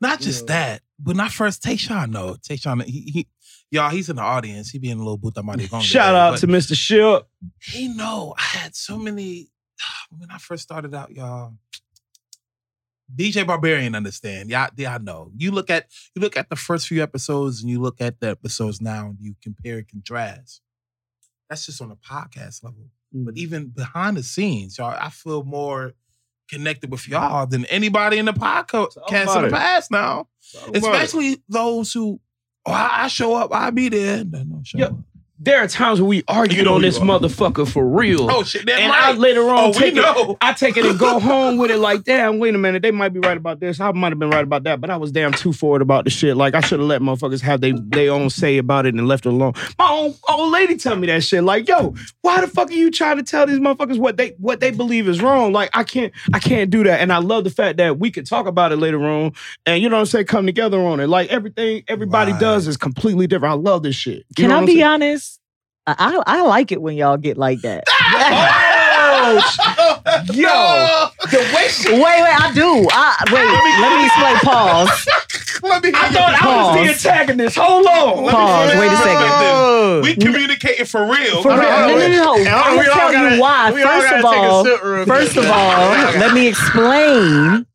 [0.00, 0.54] Not just Yeah.
[0.54, 0.82] that.
[1.04, 3.26] When I first Tayshawn, no, Tayshawn, he, he
[3.70, 4.70] y'all, he's in the audience.
[4.70, 5.36] He be in a little booth.
[5.38, 6.74] Amadi Gonga Shout there, out to Mr.
[6.76, 7.26] Ship.
[7.60, 9.48] He know I had so many
[10.10, 11.54] when I first started out, y'all.
[13.14, 14.50] DJ Barbarian understand.
[14.50, 15.30] Y'all, y'all know.
[15.36, 18.28] You look at you look at the first few episodes and you look at the
[18.30, 20.60] episodes now and you compare and contrast.
[21.48, 22.90] That's just on a podcast level.
[23.10, 23.38] But Mm.
[23.38, 25.94] even behind the scenes, y'all, I feel more
[26.50, 30.28] connected with y'all than anybody in the podcast in the past now.
[30.68, 30.76] It.
[30.76, 32.20] Especially those who,
[32.68, 34.24] oh, I, I show up, I'll be there.
[34.24, 34.84] No, no, show Yeah.
[34.86, 34.98] up.
[35.40, 37.04] There are times when we argued on this oh, are.
[37.04, 38.28] motherfucker for real.
[38.30, 39.14] Oh shit, that and right.
[39.14, 40.36] I later on oh, we take it, know.
[40.40, 43.10] I take it and go home with it like, damn, wait a minute, they might
[43.10, 43.78] be right about this.
[43.78, 46.10] I might have been right about that, but I was damn too forward about the
[46.10, 46.36] shit.
[46.36, 49.26] Like I should have let motherfuckers have they they own say about it and left
[49.26, 49.52] it alone.
[49.78, 51.44] My own old lady tell me that shit.
[51.44, 54.58] Like, yo, why the fuck are you trying to tell these motherfuckers what they what
[54.58, 55.52] they believe is wrong?
[55.52, 57.00] Like, I can't I can't do that.
[57.00, 59.32] And I love the fact that we can talk about it later on
[59.66, 61.06] and you know what I'm saying, come together on it.
[61.06, 62.40] Like everything everybody Right.
[62.40, 63.52] does is completely different.
[63.52, 64.24] I love this shit.
[64.30, 65.27] You Can I be I'm honest?
[65.88, 65.94] I,
[66.26, 67.84] I I like it when y'all get like that.
[69.10, 69.40] Oh,
[70.32, 72.86] yo, the way she wait, wait, I do.
[72.92, 73.48] I, wait,
[73.80, 74.36] let me explain.
[74.44, 75.08] Pause.
[75.62, 77.56] Let me I thought I was the antagonist.
[77.58, 78.24] Hold on.
[78.24, 79.16] Let me Pause, hear wait a second.
[79.18, 80.02] perspective.
[80.02, 80.20] We mm.
[80.24, 81.42] communicating for real.
[81.42, 81.58] For real.
[81.58, 82.36] on, No, no, no, no.
[82.36, 83.72] And hold on, I'm we gonna all tell gotta- you why.
[83.72, 85.44] we all First gotta of take a all, sip real first quick.
[85.44, 85.78] of all,
[86.20, 87.66] let me explain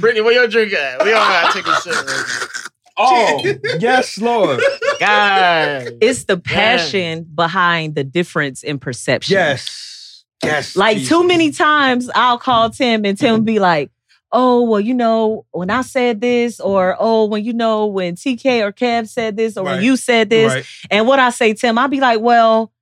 [0.00, 1.02] Brittany, where your drink at?
[1.04, 1.94] We all gotta take a sip.
[1.94, 2.65] Right
[2.96, 3.42] Oh,
[3.78, 4.60] yes, Lord.
[5.00, 5.92] God.
[6.00, 9.34] It's the passion behind the difference in perception.
[9.34, 10.24] Yes.
[10.42, 10.76] Yes.
[10.76, 11.08] Like Jesus.
[11.08, 13.90] too many times I'll call Tim and Tim be like,
[14.32, 18.62] oh, well, you know, when I said this, or oh, when you know, when TK
[18.62, 20.52] or Kev said this, or when you said this.
[20.52, 20.66] Right.
[20.90, 22.72] And what I say, Tim, I'll be like, well,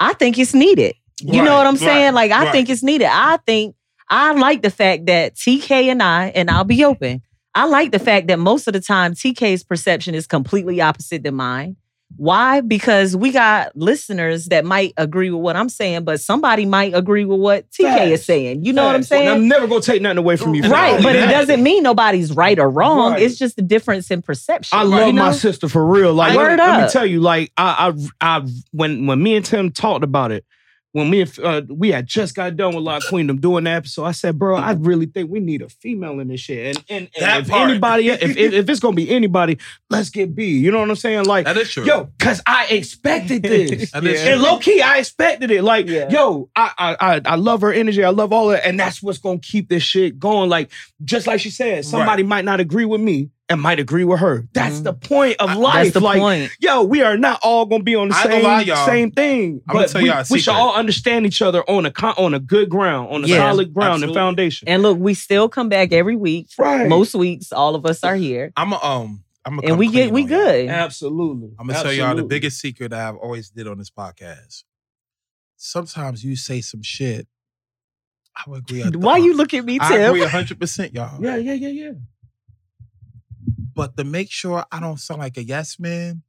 [0.00, 0.94] I think it's needed.
[1.20, 2.06] You know what I'm saying?
[2.06, 2.52] right, Like, I right.
[2.52, 3.08] think it's needed.
[3.10, 3.76] I think
[4.10, 7.22] I like the fact that TK and I, and I'll be open.
[7.54, 11.36] I like the fact that most of the time TK's perception is completely opposite than
[11.36, 11.76] mine.
[12.16, 12.60] Why?
[12.60, 17.24] Because we got listeners that might agree with what I'm saying, but somebody might agree
[17.24, 18.64] with what TK is saying.
[18.64, 18.96] You know what I'm.
[18.96, 19.28] And saying?
[19.28, 20.62] I'm never gonna take nothing away from you.
[20.62, 23.12] right, but it doesn't mean nobody's right or wrong.
[23.12, 23.22] Right.
[23.22, 24.78] It's just the difference in perception.
[24.78, 26.14] I you love my sister for real.
[26.14, 29.44] Like, Word let, let me tell you, like, I, I, I, when when me and
[29.44, 30.44] Tim talked about it,
[30.94, 34.04] when me and uh, we had just got done with La Queendom doing that episode,
[34.04, 36.76] I said, bro, I really think we need a female in this shit.
[36.76, 37.68] And and, and That if part.
[37.68, 39.58] anybody, if, if if it's gonna be anybody,
[39.90, 40.56] let's get B.
[40.56, 41.24] You know what I'm saying?
[41.24, 41.84] Like, That is true.
[41.84, 43.90] yo, cause I expected this.
[43.90, 45.64] That is And low key, I expected it.
[45.64, 46.08] Like, Yeah.
[46.10, 48.04] yo, I, I I I love her energy.
[48.04, 50.48] I love all that, and that's what's gonna keep this shit going.
[50.48, 50.70] Like,
[51.04, 54.48] just like she said, somebody might not agree with me and might agree with her.
[54.54, 54.84] That's Mhm.
[54.84, 55.74] the point of life.
[55.84, 56.50] That's the like, point.
[56.60, 58.86] yo, we are not all gonna be on the I same lie, y'all.
[58.86, 59.60] same thing.
[59.68, 62.14] I'ma but tell we, y'all a we should all understand each other on a con-
[62.16, 63.50] on a good ground, on a Yeah.
[63.50, 64.12] solid ground Absolutely.
[64.12, 64.68] and foundation.
[64.68, 66.48] And look, we still come back every week.
[66.58, 66.88] right.
[66.88, 68.50] Most weeks, all of us are here.
[68.56, 70.68] I'm a, um I'm And we get we good.
[70.70, 71.50] Absolutely.
[71.58, 74.62] I'm gonna tell y'all the biggest secret that I've always did on this podcast.
[75.58, 77.26] Sometimes you say some shit.
[78.36, 78.82] I would agree.
[78.98, 79.86] Why you look at me, Tim?
[79.86, 80.14] I Tim?
[80.14, 81.22] agree hundred percent, y'all.
[81.22, 81.92] Yeah, yeah, yeah, yeah.
[83.74, 86.22] But to make sure I don't sound like a yes man,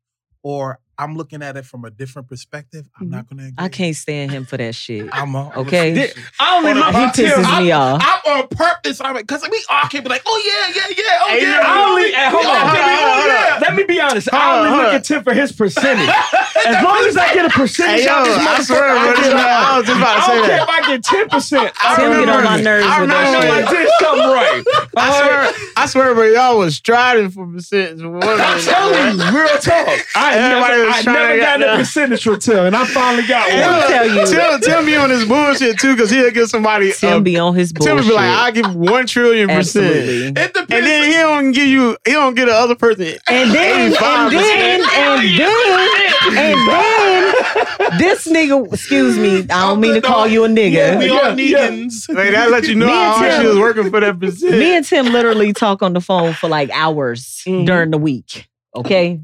[0.43, 3.15] or I'm looking at it from a different perspective, I'm mm-hmm.
[3.15, 3.43] not gonna.
[3.43, 3.53] Agree.
[3.57, 5.07] I can't stand him for that shit.
[5.11, 6.09] I'm a, I'm Okay.
[6.09, 7.43] A, I only On the love He you, podcast, Tim.
[7.43, 8.01] pisses me off.
[8.03, 9.01] I'm on purpose.
[9.01, 11.49] I'm because we all can't be like, oh yeah, yeah, yeah, oh Hey, yeah.
[11.49, 12.17] yeah, I only, yeah.
[12.17, 13.35] Uh, and hold We all on, hold on, oh, hold on.
[13.35, 13.59] yeah.
[13.61, 14.29] Let me be honest.
[14.31, 14.95] Hold I on, only hold look on.
[14.95, 16.09] at Tim for his percentage.
[16.65, 19.07] As long as I get a percentage Hey, yo, out this I swear, bro, I,
[19.15, 20.63] this get I was just about to I say don't care that.
[20.63, 21.73] if I get ten percent.
[21.95, 23.77] Tim get on my nerves I with I know remember I that shit.
[23.77, 24.63] did something right.
[24.97, 28.01] I swear, I swear, but y'all was striding for percent.
[28.01, 29.99] I'm telling you, real talk.
[30.15, 32.65] I Everybody never, was I trying never to got get a the- percentage from Tim,
[32.65, 33.79] and I finally got Hey, Let me one.
[33.79, 34.59] look, tell you.
[34.59, 36.91] Tim, Tim be on his bullshit too, because he'll give somebody.
[36.93, 37.95] Tim a- be on his bullshit.
[37.95, 40.27] would be like, "I give one trillion percent," Absolutely.
[40.27, 40.71] It depends.
[40.71, 43.13] and then he don't give you, he don't get the other person.
[43.27, 44.31] And then, and 85%.
[44.31, 50.45] then, and then, and then, this nigga, excuse me, I don't mean to call you
[50.45, 50.97] a nigga.
[50.99, 51.69] we Yeah, all yeah.
[51.69, 52.07] Negans.
[52.13, 54.19] Like that let you know Me and how hard Tim- she was working for that
[54.19, 54.51] percent.
[54.57, 57.65] Me and Tim literally talk on the phone for like hours Mhm.
[57.65, 58.47] during the week.
[58.75, 59.19] Okay,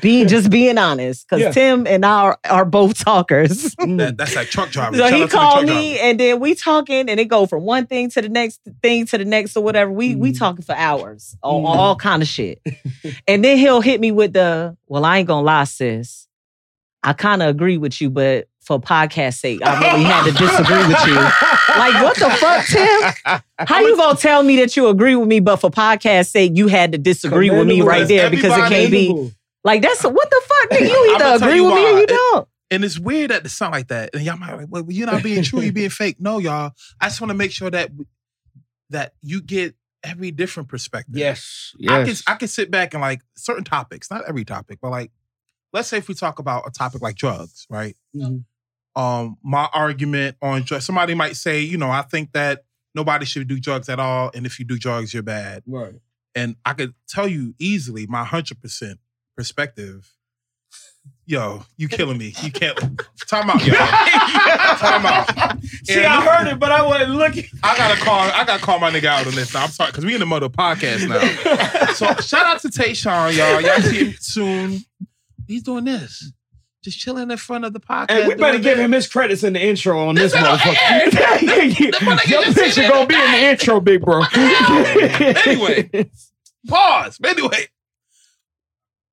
[0.00, 1.50] being just being honest, because Yeah.
[1.52, 3.74] Tim and I are, are both talkers.
[3.86, 4.98] That, that's like truck drivers.
[4.98, 5.98] So Shout he to the called me, drivers.
[6.02, 9.18] and then we talking, and it go from one thing to the next thing to
[9.18, 9.90] the next or whatever.
[9.90, 10.38] We we Mhm.
[10.38, 11.66] talking for hours on Mhm.
[11.66, 12.60] all kind of shit,
[13.28, 16.26] and then he'll hit me with the, "Well, I ain't gonna lie, sis.
[17.02, 20.86] I kind of agree with you, but for podcast sake, I really had to disagree
[20.88, 21.14] with you.
[21.14, 23.40] Like, what the fuck, Tim?
[23.58, 26.66] How you gonna tell me that you agree with me, but for podcast sake, you
[26.66, 27.88] had to disagree with me Commendable.
[27.88, 29.30] right there because it can't be Commendable.
[29.66, 30.70] Like that's what the fuck?
[30.70, 32.48] Nigga, you I'ma either agree you with me or you It- don't.
[32.70, 34.10] And it's weird that it sound like that.
[34.12, 36.16] And y'all might be like, well, you're not being true, you're being fake.
[36.18, 36.72] No, y'all.
[37.00, 37.90] I just want to make sure that
[38.90, 41.16] that you get every different perspective.
[41.16, 41.74] Yes.
[41.88, 42.22] I can Yes.
[42.26, 45.10] I can sit back and like certain topics, not every topic, but like
[45.72, 47.96] let's say if we talk about a topic like drugs, right?
[48.16, 48.44] Mhm.
[48.96, 52.64] Um, my argument on drugs, somebody might say, you know, I think that
[52.94, 55.62] nobody should do drugs at all, and if you do drugs, you're bad.
[55.66, 55.94] Right.
[56.34, 58.98] And I could tell you easily my hundred percent
[59.36, 60.10] perspective.
[61.28, 62.32] Yo, you killing me.
[62.42, 62.76] You can't
[63.28, 63.76] time out, y'all.
[64.76, 65.60] Time out.
[65.84, 67.44] See, I heard it, but I wasn't looking.
[67.64, 68.20] I gotta call.
[68.20, 69.52] I gotta call my nigga out on this.
[69.54, 69.64] Now.
[69.64, 71.18] I'm sorry, because we in the mother podcast now.
[71.94, 73.60] So shout out to Tayshawn, y'all.
[73.60, 74.80] Y'all see him soon.
[75.48, 76.32] He's doing this,
[76.82, 78.10] just chilling in front of the podcast.
[78.10, 80.58] Hey, we better give him his credits in the intro on this This nigga-
[81.92, 82.28] motherfucker.
[82.30, 84.22] Your just picture gonna be in the intro, big bro.
[84.34, 86.10] Anyway.
[86.68, 87.18] Pause.
[87.24, 87.66] Anyway,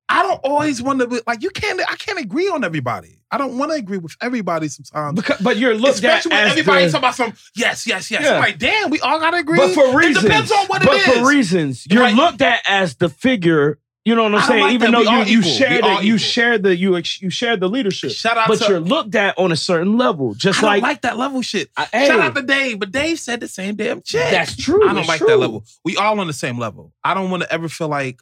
[0.10, 1.80] I don't always want to be like you can't.
[1.89, 3.20] I can't agree on everybody.
[3.32, 5.16] I don't want to agree with everybody sometimes.
[5.20, 8.22] Because, but you're looked at when as everybody the, talking about some yes, yes, yes.
[8.24, 8.38] Yeah.
[8.38, 9.58] Like, damn, we all gotta agree.
[9.58, 10.26] but for reasons.
[10.26, 11.18] It depends on what but it is.
[11.20, 13.80] for reasons, you're looked at as the figure.
[14.06, 14.62] You know what I'm saying?
[14.64, 15.06] like Even that.
[15.06, 18.38] though you you share the you share the you ex- you share the leadership, Shout
[18.38, 20.34] out but to you're looked at on a certain level.
[20.34, 21.70] Just I don't like, like, that level shit.
[21.78, 24.30] I- hey, Shout out to Dave, but Dave said the same damn shit.
[24.30, 24.88] that's true.
[24.88, 25.28] I don't like true.
[25.28, 25.64] that level.
[25.86, 26.91] We all on the same level.
[27.01, 28.20] I don't want to ever feel like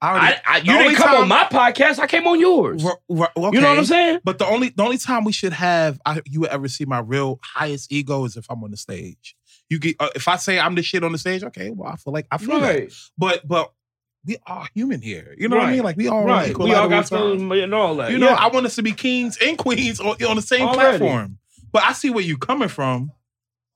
[0.00, 0.36] I already.
[0.36, 1.98] I, I, you didn't come time- on my podcast.
[1.98, 2.84] I came on yours.
[2.84, 3.78] We're- we're- You know what.
[3.78, 4.20] I'm saying?
[4.24, 6.98] But the only the only time we should have I, you would ever see my
[6.98, 9.34] real highest ego is if I'm on the stage.
[9.70, 11.96] You get uh, if I say I'm the shit on the stage, okay, well I
[11.96, 12.68] feel like I feel that.
[12.74, 12.92] Right.
[13.16, 13.72] But but
[14.24, 15.34] we are human here.
[15.38, 15.82] You know what I mean?
[15.84, 16.50] Like we all Right.
[16.50, 18.10] equal We all got feelings and all that.
[18.10, 18.34] You know, yeah.
[18.36, 20.98] I want us to be kings and queens on, on the same Already.
[20.98, 21.38] platform.
[21.72, 23.12] But I see where you coming from.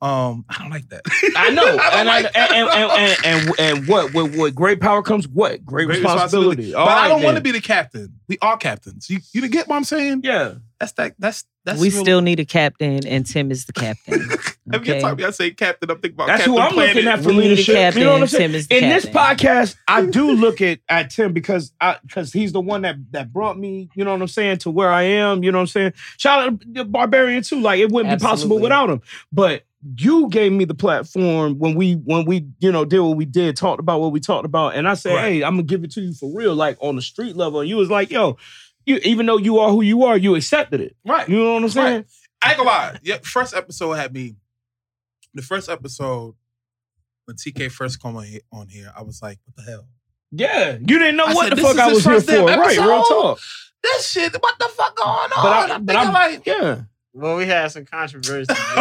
[0.02, 1.02] Um, I don't like that.
[1.36, 4.54] I know, don't and, I, like and, and, and, and, and, and what, what, what
[4.54, 6.72] great power comes what great, Great responsibility.
[6.74, 8.14] All But I don't want to be the captain.
[8.26, 9.10] We are captains.
[9.10, 10.22] You you get what I'm saying?
[10.24, 11.16] Yeah, That's that.
[11.18, 11.78] That's that's.
[11.80, 14.22] we real- still need a captain, and Tim is the captain.
[14.72, 15.00] Every Okay.
[15.02, 16.94] time I say captain, I'm thinking about that's Captain That's who I'm Planet.
[16.96, 17.74] looking at for We need a leadership.
[17.74, 18.50] captain, you know what I'm saying?
[18.50, 22.32] Tim is the In this podcast, I do look at at Tim because I because
[22.32, 23.90] he's the one that that brought me.
[23.94, 25.42] You know what I'm saying to where I am.
[25.42, 25.92] You know what I'm saying.
[26.16, 27.60] Shout out to the Barbarian too.
[27.60, 29.02] Like it wouldn't be possible without him.
[29.32, 29.64] But
[29.96, 33.56] you gave me the platform when we when we you know did what we did,
[33.56, 35.32] talked about what we talked about, and I said, Right.
[35.32, 37.60] hey, I'm gonna give it to you for real, like on the street level.
[37.60, 38.36] And you was like, yo,
[38.84, 40.96] you even though you are who you are, you accepted it.
[41.04, 41.28] Right.
[41.28, 41.94] You know what I'm saying?
[41.96, 42.06] Right.
[42.42, 42.98] I ain't gonna lie.
[43.02, 44.36] Yeah, first episode had me.
[45.34, 46.34] The first episode
[47.26, 49.86] when TK first come on here, on here, I was like, "What the hell?
[50.32, 52.76] Yeah, you didn't know I what said, the fuck I was here for, right?
[52.76, 53.08] Real episode?
[53.08, 53.38] talk.
[53.82, 54.34] This shit.
[54.40, 56.80] What the fuck going on?" But I- I'm but thinking I'm- like, Yeah,
[57.12, 58.52] Well, we had some controversy.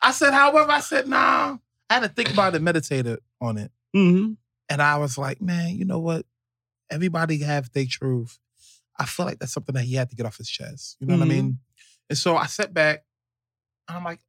[0.00, 1.56] I said, however, I said, nah.
[1.90, 3.06] I had to think about it, meditate
[3.40, 4.32] on it, hmm
[4.70, 6.24] and I was like, man, you know what?
[6.90, 8.38] Everybody have their truth.
[8.98, 10.96] I feel like that's something that he had to get off his chest.
[11.00, 11.28] You know what I Mhm.
[11.28, 11.58] mean?
[12.08, 13.04] And so I sat back,
[13.88, 14.20] and I'm like,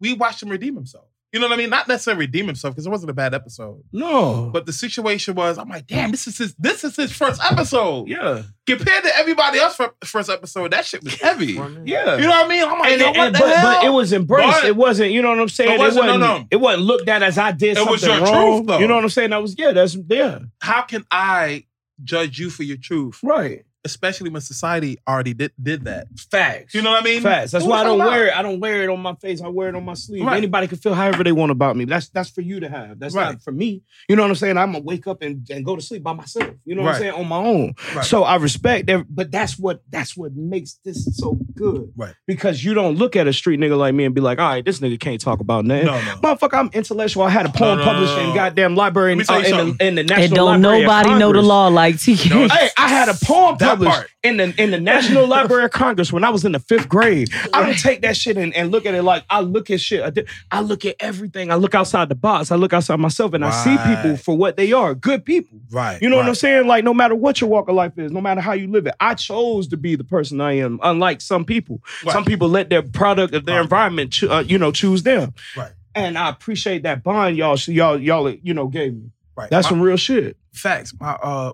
[0.00, 1.08] we watched him redeem himself.
[1.32, 1.70] You know what I mean?
[1.70, 3.82] Not necessarily redeem himself because it wasn't a bad episode.
[3.92, 7.42] no, But the situation was, I'm like, damn, this is his, this is his first
[7.50, 8.08] episode.
[8.08, 11.54] yeah, Compared to everybody else first episode, that shit was heavy.
[11.84, 12.62] Yeah, you know what I mean?
[12.64, 13.74] I'm like, and, yo, and- what the but, hell?
[13.74, 14.48] but it was embraced.
[14.62, 15.72] But- it wasn't, you know what I'm saying?
[15.72, 16.46] It wasn't, no, wasn't, no.
[16.50, 18.58] It wasn't looked at as I did It something was your wrong.
[18.58, 18.78] truth, though.
[18.78, 19.30] You know what I'm saying?
[19.30, 21.64] That was yeah, that's yeah, How can I
[22.02, 23.65] judge you for your truth, right.
[23.86, 26.08] Especially when society already did did that?
[26.30, 26.74] Facts.
[26.74, 27.22] You know what I mean?
[27.22, 27.52] Facts.
[27.52, 28.36] That's Who why I don't fuck wear it.
[28.36, 29.40] I don't wear it on my face.
[29.40, 30.24] I wear it on my sleeve.
[30.24, 30.36] Right.
[30.36, 31.84] Anybody can feel however they want about me.
[31.86, 32.98] That's that's for you to have.
[32.98, 33.32] That's Right.
[33.32, 33.82] not for me.
[34.08, 34.58] You know what I'm saying?
[34.58, 36.50] I'm gonna wake up and, and go to sleep by myself.
[36.64, 37.12] You know what I'm saying?
[37.14, 37.74] On my own.
[37.94, 38.04] Right.
[38.04, 41.92] So I respect that, but that's what that's what makes this so good.
[41.96, 42.14] Right.
[42.26, 44.64] Because you don't look at a street nigga like me and be like, all right,
[44.64, 45.86] this nigga can't talk about nothing.
[45.86, 46.16] No, no.
[46.16, 47.22] Motherfucker, I'm intellectual.
[47.24, 49.24] I had a poem No, no, no, published no, in goddamn library in, Let me
[49.26, 49.86] tell uh, in, the, something.
[49.86, 52.30] in the and don't Library of nobody know the law like TK.
[52.30, 54.08] No, Hey, I had a poem published part.
[54.22, 57.28] in the in the National Library of Congress when I was in the fifth grade.
[57.52, 60.02] I don't take that shit and, and look at it like I look at shit.
[60.02, 61.50] I, di- I look at everything.
[61.50, 62.50] I look outside the box.
[62.50, 64.94] I look outside myself and I see people for what they are.
[64.94, 65.58] Good people.
[65.70, 66.00] Right.
[66.00, 66.66] You know what I'm saying?
[66.66, 68.94] Like no matter what your walk of life is, no matter how you live it,
[69.00, 70.78] I chose to be the person I am.
[70.82, 72.12] Unlike some people, Right.
[72.12, 73.62] some people let their product of their Right.
[73.64, 75.34] environment, cho- uh, you know, choose them.
[75.56, 75.72] Right.
[75.94, 79.10] And I appreciate that bond y'all, y'all, y'all, you know, gave me.
[79.36, 79.48] Right.
[79.50, 80.36] That's My- some real shit.
[80.52, 80.94] facts.
[80.98, 81.52] My uh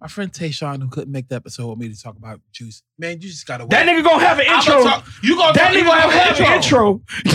[0.00, 2.82] my friend Tayshawn who couldn't make the episode with me to talk about juice.
[2.98, 3.70] Man, you just gotta wait.
[3.70, 4.74] That nigga gonna have an I'm intro.
[4.74, 7.00] gonna talk- you gonna That talk, you nigga gonna gonna have an intro.
[7.24, 7.32] you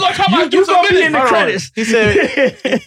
[0.00, 1.06] gonna talk about you, you Juice in a gonna be minute.
[1.06, 1.34] in the Hold on.
[1.34, 1.72] credits.
[1.74, 2.80] He said,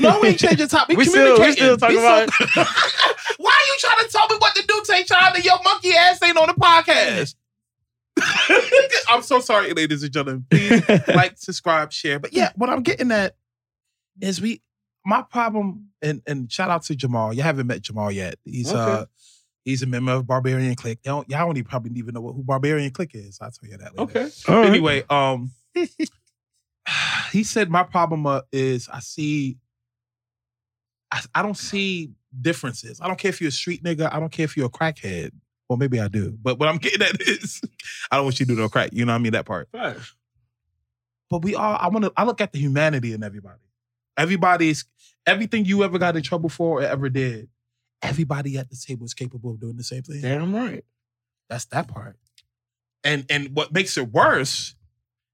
[0.00, 0.96] No, we ain't changing topic.
[0.96, 2.30] We still- we still talking Be about
[3.38, 6.22] Why are you trying to tell me what to do, Tayshawn, and your monkey ass
[6.22, 7.34] ain't on the podcast?
[9.10, 10.46] I'm so sorry, ladies and gentlemen.
[10.50, 12.18] Please like, subscribe, share.
[12.18, 13.36] But yeah, what I'm getting at
[14.22, 14.62] is we
[15.06, 17.32] my problem, and and shout out to Jamal.
[17.32, 18.36] You haven't met Jamal yet.
[18.44, 18.78] He's Okay.
[18.78, 19.06] uh
[19.64, 20.98] he's a member of Barbarian Click.
[21.04, 23.38] Y'all, y'all don't even probably even know what, who Barbarian Click is.
[23.40, 24.02] I'll tell you that later.
[24.18, 24.30] okay.
[24.48, 24.66] All right.
[24.68, 25.50] Anyway, um
[27.32, 29.58] he said my problem uh, is I see
[31.12, 33.00] I, I don't see differences.
[33.00, 34.12] I don't care if you're a street nigga.
[34.12, 35.30] I don't care if you're a crackhead.
[35.68, 36.36] Well, maybe I do.
[36.42, 37.60] But what I'm getting at is
[38.10, 38.90] I don't want you to do no crack.
[38.92, 39.32] You know what I mean?
[39.32, 39.68] That part.
[39.72, 40.14] Facts.
[41.30, 43.58] But we all I want to I look at the humanity in everybody.
[44.16, 44.84] Everybody's
[45.26, 47.48] everything you ever got in trouble for or ever did.
[48.02, 50.20] Everybody at the table is capable of doing the same thing.
[50.20, 50.84] Damn right.
[51.48, 52.16] That's that part.
[53.04, 54.74] And and what makes it worse,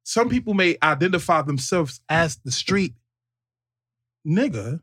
[0.04, 2.94] some people may identify themselves as the street
[4.26, 4.80] nigga,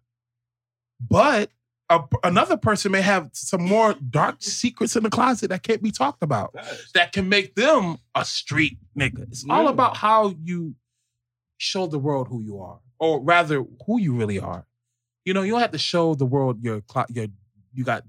[1.00, 1.52] but
[1.89, 5.91] a, another person may have some more dark secrets in the closet that can't be
[5.91, 6.56] talked about.
[6.93, 9.24] That can make them a street nigga.
[9.24, 10.76] It's all about how you
[11.58, 14.66] show the world who you are, or rather, who you really are.
[15.26, 17.28] You know, you don't have to show the world your your
[17.74, 18.04] you got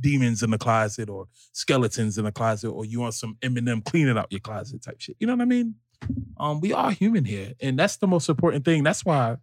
[0.00, 4.16] demons in the closet or skeletons in the closet, or you want some Eminem cleaning
[4.16, 5.16] out your closet type shit.
[5.18, 5.74] You know what I mean?
[6.38, 8.82] Um, we are human here, and that's the most important thing.
[8.82, 9.36] That's why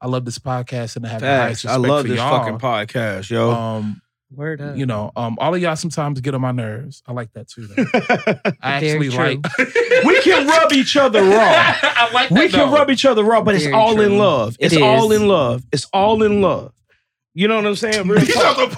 [0.00, 1.74] I love this podcast and I have the highest Facts.
[1.74, 2.38] I love for this y'all.
[2.38, 3.50] fucking podcast, yo.
[3.50, 4.76] Um, Word up.
[4.76, 7.02] you know, um, all of y'all sometimes get on my nerves.
[7.06, 7.68] I like that too.
[8.62, 9.38] I actually like.
[10.04, 11.28] we can rub each other raw.
[11.30, 12.38] I like that.
[12.38, 12.74] We can though.
[12.76, 14.18] rub each other raw, but it's Very all in true.
[14.18, 14.56] love.
[14.58, 15.62] It It's all in love.
[15.72, 16.72] It's all in love.
[17.34, 18.08] You know what I'm saying?
[18.08, 18.72] Real You talk.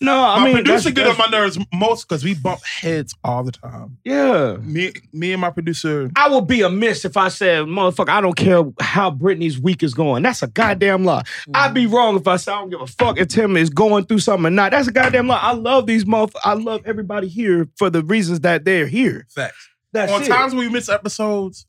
[0.00, 3.14] No, I my mean producer that's- get on my nerves most because we bump heads
[3.24, 3.98] all the time.
[4.04, 4.56] Yeah.
[4.60, 6.10] Me, me and my producer.
[6.16, 9.94] I would be amiss if I said, motherfucker, I don't care how Brittany's week is
[9.94, 10.22] going.
[10.22, 11.22] That's a goddamn lie.
[11.22, 11.52] Mm-hmm.
[11.54, 14.04] I'd be wrong if I said I don't give a fuck if Tim is going
[14.06, 14.72] through something or not.
[14.72, 15.38] That's a goddamn lie.
[15.38, 16.40] I love these motherfuckers.
[16.44, 19.26] I love everybody here for the reasons that they're here.
[19.30, 19.68] Facts.
[19.92, 20.26] That's on it.
[20.28, 21.66] times when we miss episodes,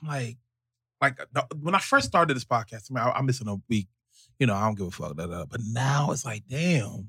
[0.00, 0.38] I'm like,
[1.00, 1.18] like
[1.60, 3.88] when I first started this podcast, I mean, I, I'm missing a week.
[4.38, 5.16] You know, I don't give a fuck.
[5.16, 5.44] Da, da.
[5.44, 7.08] But now it's like, damn.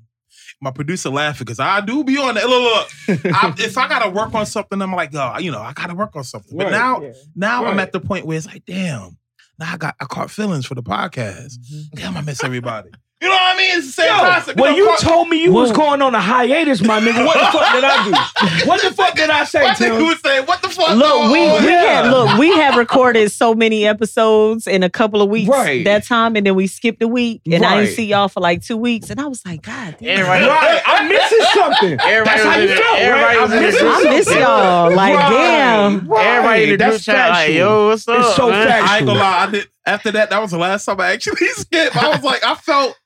[0.60, 2.46] My producer laughing because I do be on that.
[2.46, 2.88] Look,
[3.24, 3.34] look.
[3.34, 6.14] I, if I gotta work on something, I'm like, oh, you know, I gotta work
[6.14, 6.56] on something.
[6.56, 7.12] But Right, now, yeah.
[7.34, 9.18] now I'm at the point where it's like, damn.
[9.58, 11.58] Now I got I caught feelings for the podcast.
[11.58, 11.96] Mm-hmm.
[11.96, 12.90] Damn, I miss everybody.
[13.20, 13.78] You know what I mean?
[13.78, 14.60] It's the same Yo, concept.
[14.60, 17.38] when know, you caught- told me you was going on a hiatus, my nigga, what
[17.38, 18.66] the fuck did I do?
[18.68, 20.00] What the fuck did I say, I think Tim?
[20.00, 20.90] you would say, what the fuck?
[20.96, 21.62] Look, we on?
[21.62, 22.02] we yeah.
[22.02, 25.82] had look, we have recorded so many episodes in a couple of weeks Right.
[25.84, 28.62] that time, and then we skipped a week, and I didn't see y'all for like
[28.62, 30.18] two weeks, and I was like, God, damn.
[30.20, 31.98] Everybody, Right, I'm missing something.
[32.00, 33.40] Everybody That's how you in felt, Everybody right?
[33.42, 34.94] was I'm missing I miss y'all.
[34.94, 36.08] Like, Right, damn.
[36.08, 36.26] right.
[36.26, 37.56] everybody in the group That's chat like, factual.
[37.56, 38.18] yo, what's up?
[38.20, 38.68] It's so man?
[38.68, 38.90] factual.
[38.90, 39.38] I ain't gonna lie.
[39.46, 40.30] I did after that.
[40.30, 41.96] That was the last time I actually skipped.
[41.96, 42.98] I was like, I felt,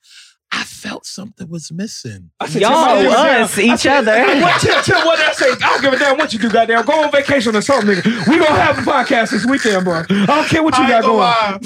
[0.53, 2.31] I felt something was missing.
[2.41, 2.70] I said, Y'all,
[3.01, 4.41] Tim, I said, us, I each said, other.
[4.43, 5.51] What, Tim, Tim, what did I say?
[5.51, 6.85] I don't give a damn what you do, goddamn.
[6.85, 8.26] Go on vacation or something, nigga.
[8.28, 10.03] We gonna have a podcast this weekend, bro.
[10.11, 11.18] I don't care what you I got gonna going.
[11.18, 11.59] lie.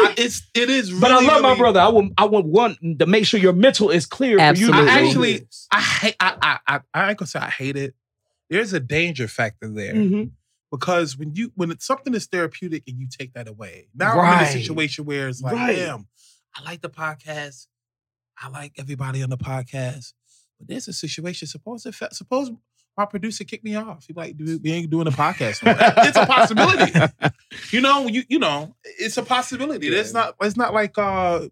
[0.00, 0.92] I, it's it is.
[0.92, 1.80] Really, But I love my brother.
[1.80, 4.78] I want I want one to make sure your mental is clear Absolutely.
[4.78, 4.90] for you.
[4.90, 5.48] I actually.
[5.72, 6.16] I hate.
[6.20, 7.94] I, I I I ain't gonna say I hate it.
[8.48, 10.30] There's a danger factor there Mhm.
[10.70, 14.40] Because when you when it's something is therapeutic and you take that away, now I'm
[14.40, 15.76] in a situation where it's like, Right.
[15.76, 16.06] damn,
[16.56, 17.66] I like the podcast.
[18.40, 20.12] I like everybody on the podcast,
[20.58, 21.48] but there's a situation.
[21.48, 22.50] Suppose if suppose
[22.96, 24.04] my producer kicked me off.
[24.06, 25.64] He like, dude, we ain't doing a podcast.
[25.64, 26.92] no it's a possibility.
[27.72, 29.88] You know, you you know, it's a possibility.
[29.88, 30.34] It's not.
[30.40, 30.96] It's not like.
[30.98, 31.48] uh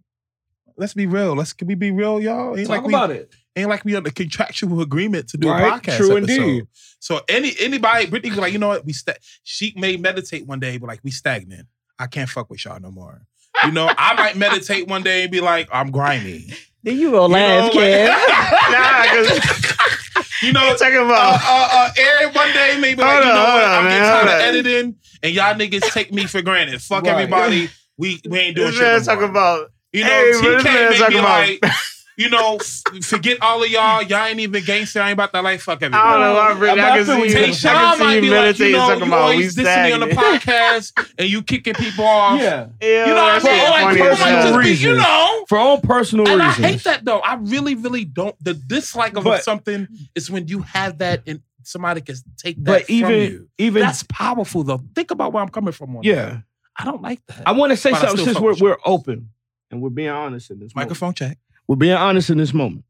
[0.76, 1.34] Let's be real.
[1.34, 2.56] Let's can we be real, y'all?
[2.56, 3.32] Ain't Talk like we about it.
[3.56, 5.96] ain't like we under contractual agreement to do Right, a podcast.
[5.96, 6.38] true episode.
[6.40, 6.66] indeed.
[7.00, 8.84] So any anybody, Brittany be like, you know what?
[8.84, 11.66] We sta- she may meditate one day, but like we stagnant.
[11.98, 13.22] I can't fuck with y'all no more.
[13.64, 16.48] You know, I might meditate one day and be like, I'm grimy.
[16.82, 18.08] Then you gonna laugh, know, like- Kev.
[18.70, 21.40] Nah, 'cause You know, you talking uh, about.
[21.42, 23.64] uh, uh, Aaron one day maybe like, you know hold what?
[23.64, 26.82] on, I'm man, getting tired of editing, and y'all niggas take me for granted.
[26.82, 27.12] Fuck Right.
[27.14, 27.70] everybody.
[27.96, 28.82] We we ain't doing this shit.
[28.84, 29.30] man no talking more.
[29.30, 29.70] about.
[29.96, 31.72] You know, Hey, but man TK may talking be about- like,
[32.18, 34.02] you know, f- forget all of y'all.
[34.02, 35.00] Y'all ain't even gangster.
[35.02, 36.02] I ain't about to like fuck everybody.
[36.02, 36.80] I don't know why, Brittany.
[36.82, 37.30] I'm I can not see you.
[37.30, 37.46] feeling Tay you.
[37.46, 39.56] I Sean can see might you be like, you meditating, know, you about we always
[39.56, 42.40] dissing me on the podcast and you kicking people off.
[42.40, 42.66] Yeah.
[42.80, 43.70] Yeah, You know what I shit mean?
[43.70, 44.62] Like, funny people might hell.
[44.62, 45.44] just be, you know.
[45.48, 47.18] For all personal And I hate that though.
[47.20, 48.34] I really, really don't.
[48.42, 52.64] The dislike of But- something is when you have that and somebody can take that
[52.64, 53.48] But from even you.
[53.58, 54.80] even That's powerful though.
[54.94, 56.08] Think about where I'm coming from on that.
[56.08, 56.38] yeah.
[56.78, 57.42] I don't like that.
[57.46, 59.30] I want to say But something since we're we're open
[59.70, 60.90] and we're being honest in this moment.
[60.90, 61.38] Microphone check.
[61.68, 62.84] We're being honest in this moment.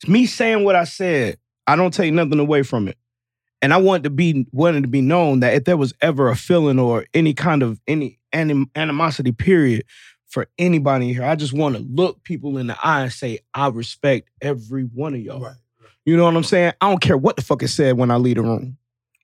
[0.00, 1.38] It's me saying what I said.
[1.66, 2.98] I don't take nothing away from it.
[3.60, 6.34] And I want to be wanted to be known that if there was ever a
[6.34, 9.84] feeling or any kind of any anim, animosity period
[10.26, 13.68] for anybody here, I just want to look people in the eye and say, I
[13.68, 15.40] respect every one of y'all.
[15.40, 15.54] Right.
[16.04, 16.72] You know what I'm saying?
[16.80, 18.76] I don't care what the fuck is said when I leave the room.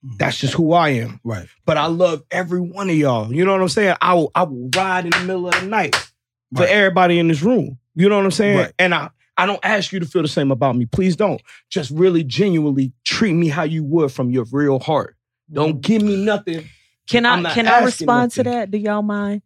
[0.05, 0.17] Mm-hmm.
[0.19, 1.21] That's just who I am.
[1.25, 1.49] Right.
[1.67, 3.33] But I love every one of y'all.
[3.33, 3.97] You know what I'm saying?
[4.01, 6.69] I will I will ride in the middle of the night for Right.
[6.69, 7.79] everybody in this room.
[7.95, 8.59] You know what I'm saying?
[8.59, 8.73] Right.
[8.79, 10.87] And I I don't ask you to feel the same about me.
[10.87, 11.41] Please don't.
[11.71, 15.17] Just really genuinely treat me how you would from your real heart.
[15.51, 15.81] Don't mm.
[15.81, 16.69] give me nothing.
[17.09, 18.71] Can I'm not can I asking respond to that?
[18.71, 19.43] Do y'all mind?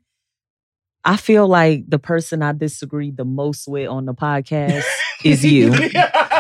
[1.05, 4.85] I feel like the person I disagree the most with on the podcast
[5.25, 5.71] is you.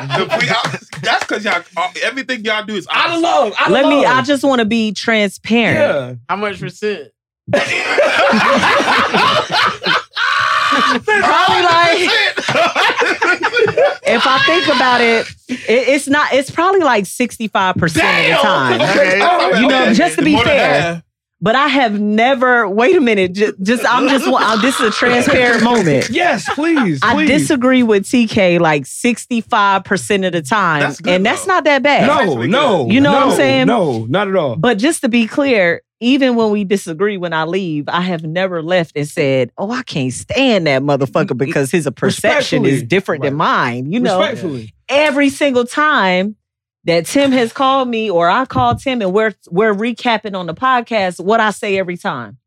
[0.02, 3.22] The- we- I- That's because y'all uh, everything y'all do is out of opposite.
[3.22, 3.52] love.
[3.58, 4.04] Out of Let me.
[4.04, 4.16] love.
[4.18, 5.78] I just want to be transparent.
[5.78, 6.14] yeah.
[6.28, 7.10] How much percent?
[10.72, 12.08] Probably like
[14.04, 15.58] if I think about it, it,
[15.88, 16.32] it's not.
[16.32, 18.80] It's probably like sixty five percent of the time.
[18.80, 19.60] Okay.
[19.60, 21.02] You know, just to be More than fair.
[21.42, 21.44] Half.
[21.44, 22.68] But I have never.
[22.68, 23.32] Wait a minute.
[23.32, 24.26] Just, just I'm just.
[24.26, 26.10] I'm, this is a transparent moment.
[26.10, 27.00] Yes, please.
[27.02, 27.28] I please.
[27.28, 30.80] disagree with TK like 65% of the time.
[30.80, 31.54] That's good, and that's though.
[31.54, 32.06] not that bad.
[32.06, 32.88] No, actually no.
[32.88, 33.66] You know what I'm saying?
[33.66, 34.56] No, not at all.
[34.56, 38.62] But just to be clear, even when we disagree when I leave, I have never
[38.62, 42.86] left and said, Oh, I can't stand that motherfucker because his perception is Respectfully.
[42.86, 43.90] different than mine.
[43.92, 44.74] You know, Respectfully.
[44.88, 46.36] every single time
[46.84, 50.54] that Tim has called me or I called Tim and we're we're recapping on the
[50.54, 52.38] podcast, what I say every time.